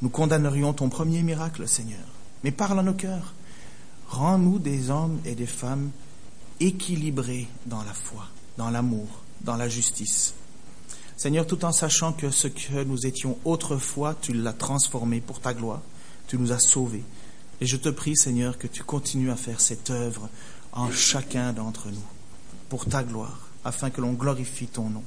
[0.00, 2.06] Nous condamnerions ton premier miracle, Seigneur.
[2.44, 3.34] Mais parle à nos cœurs.
[4.08, 5.90] Rends-nous des hommes et des femmes
[6.60, 8.26] équilibrés dans la foi,
[8.56, 9.08] dans l'amour,
[9.40, 10.34] dans la justice.
[11.18, 15.52] Seigneur, tout en sachant que ce que nous étions autrefois, tu l'as transformé pour ta
[15.52, 15.82] gloire,
[16.28, 17.02] tu nous as sauvés.
[17.60, 20.28] Et je te prie, Seigneur, que tu continues à faire cette œuvre
[20.70, 22.06] en chacun d'entre nous,
[22.68, 25.02] pour ta gloire, afin que l'on glorifie ton nom.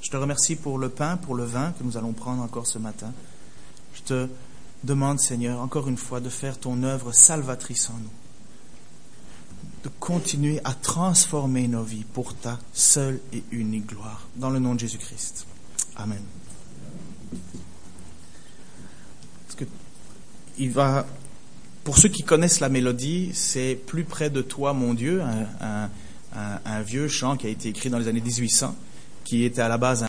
[0.00, 2.78] Je te remercie pour le pain, pour le vin que nous allons prendre encore ce
[2.78, 3.12] matin.
[3.92, 4.28] Je te
[4.84, 8.25] demande, Seigneur, encore une fois, de faire ton œuvre salvatrice en nous
[9.86, 14.26] de continuer à transformer nos vies pour ta seule et unique gloire.
[14.34, 15.46] Dans le nom de Jésus-Christ.
[15.96, 16.20] Amen.
[19.46, 19.64] Parce que
[20.58, 21.06] il va,
[21.84, 27.06] pour ceux qui connaissent la mélodie, c'est Plus près de toi, mon Dieu, un, vieux
[27.06, 28.74] chant qui a été écrit dans les années 1800,
[29.24, 30.02] qui était à la base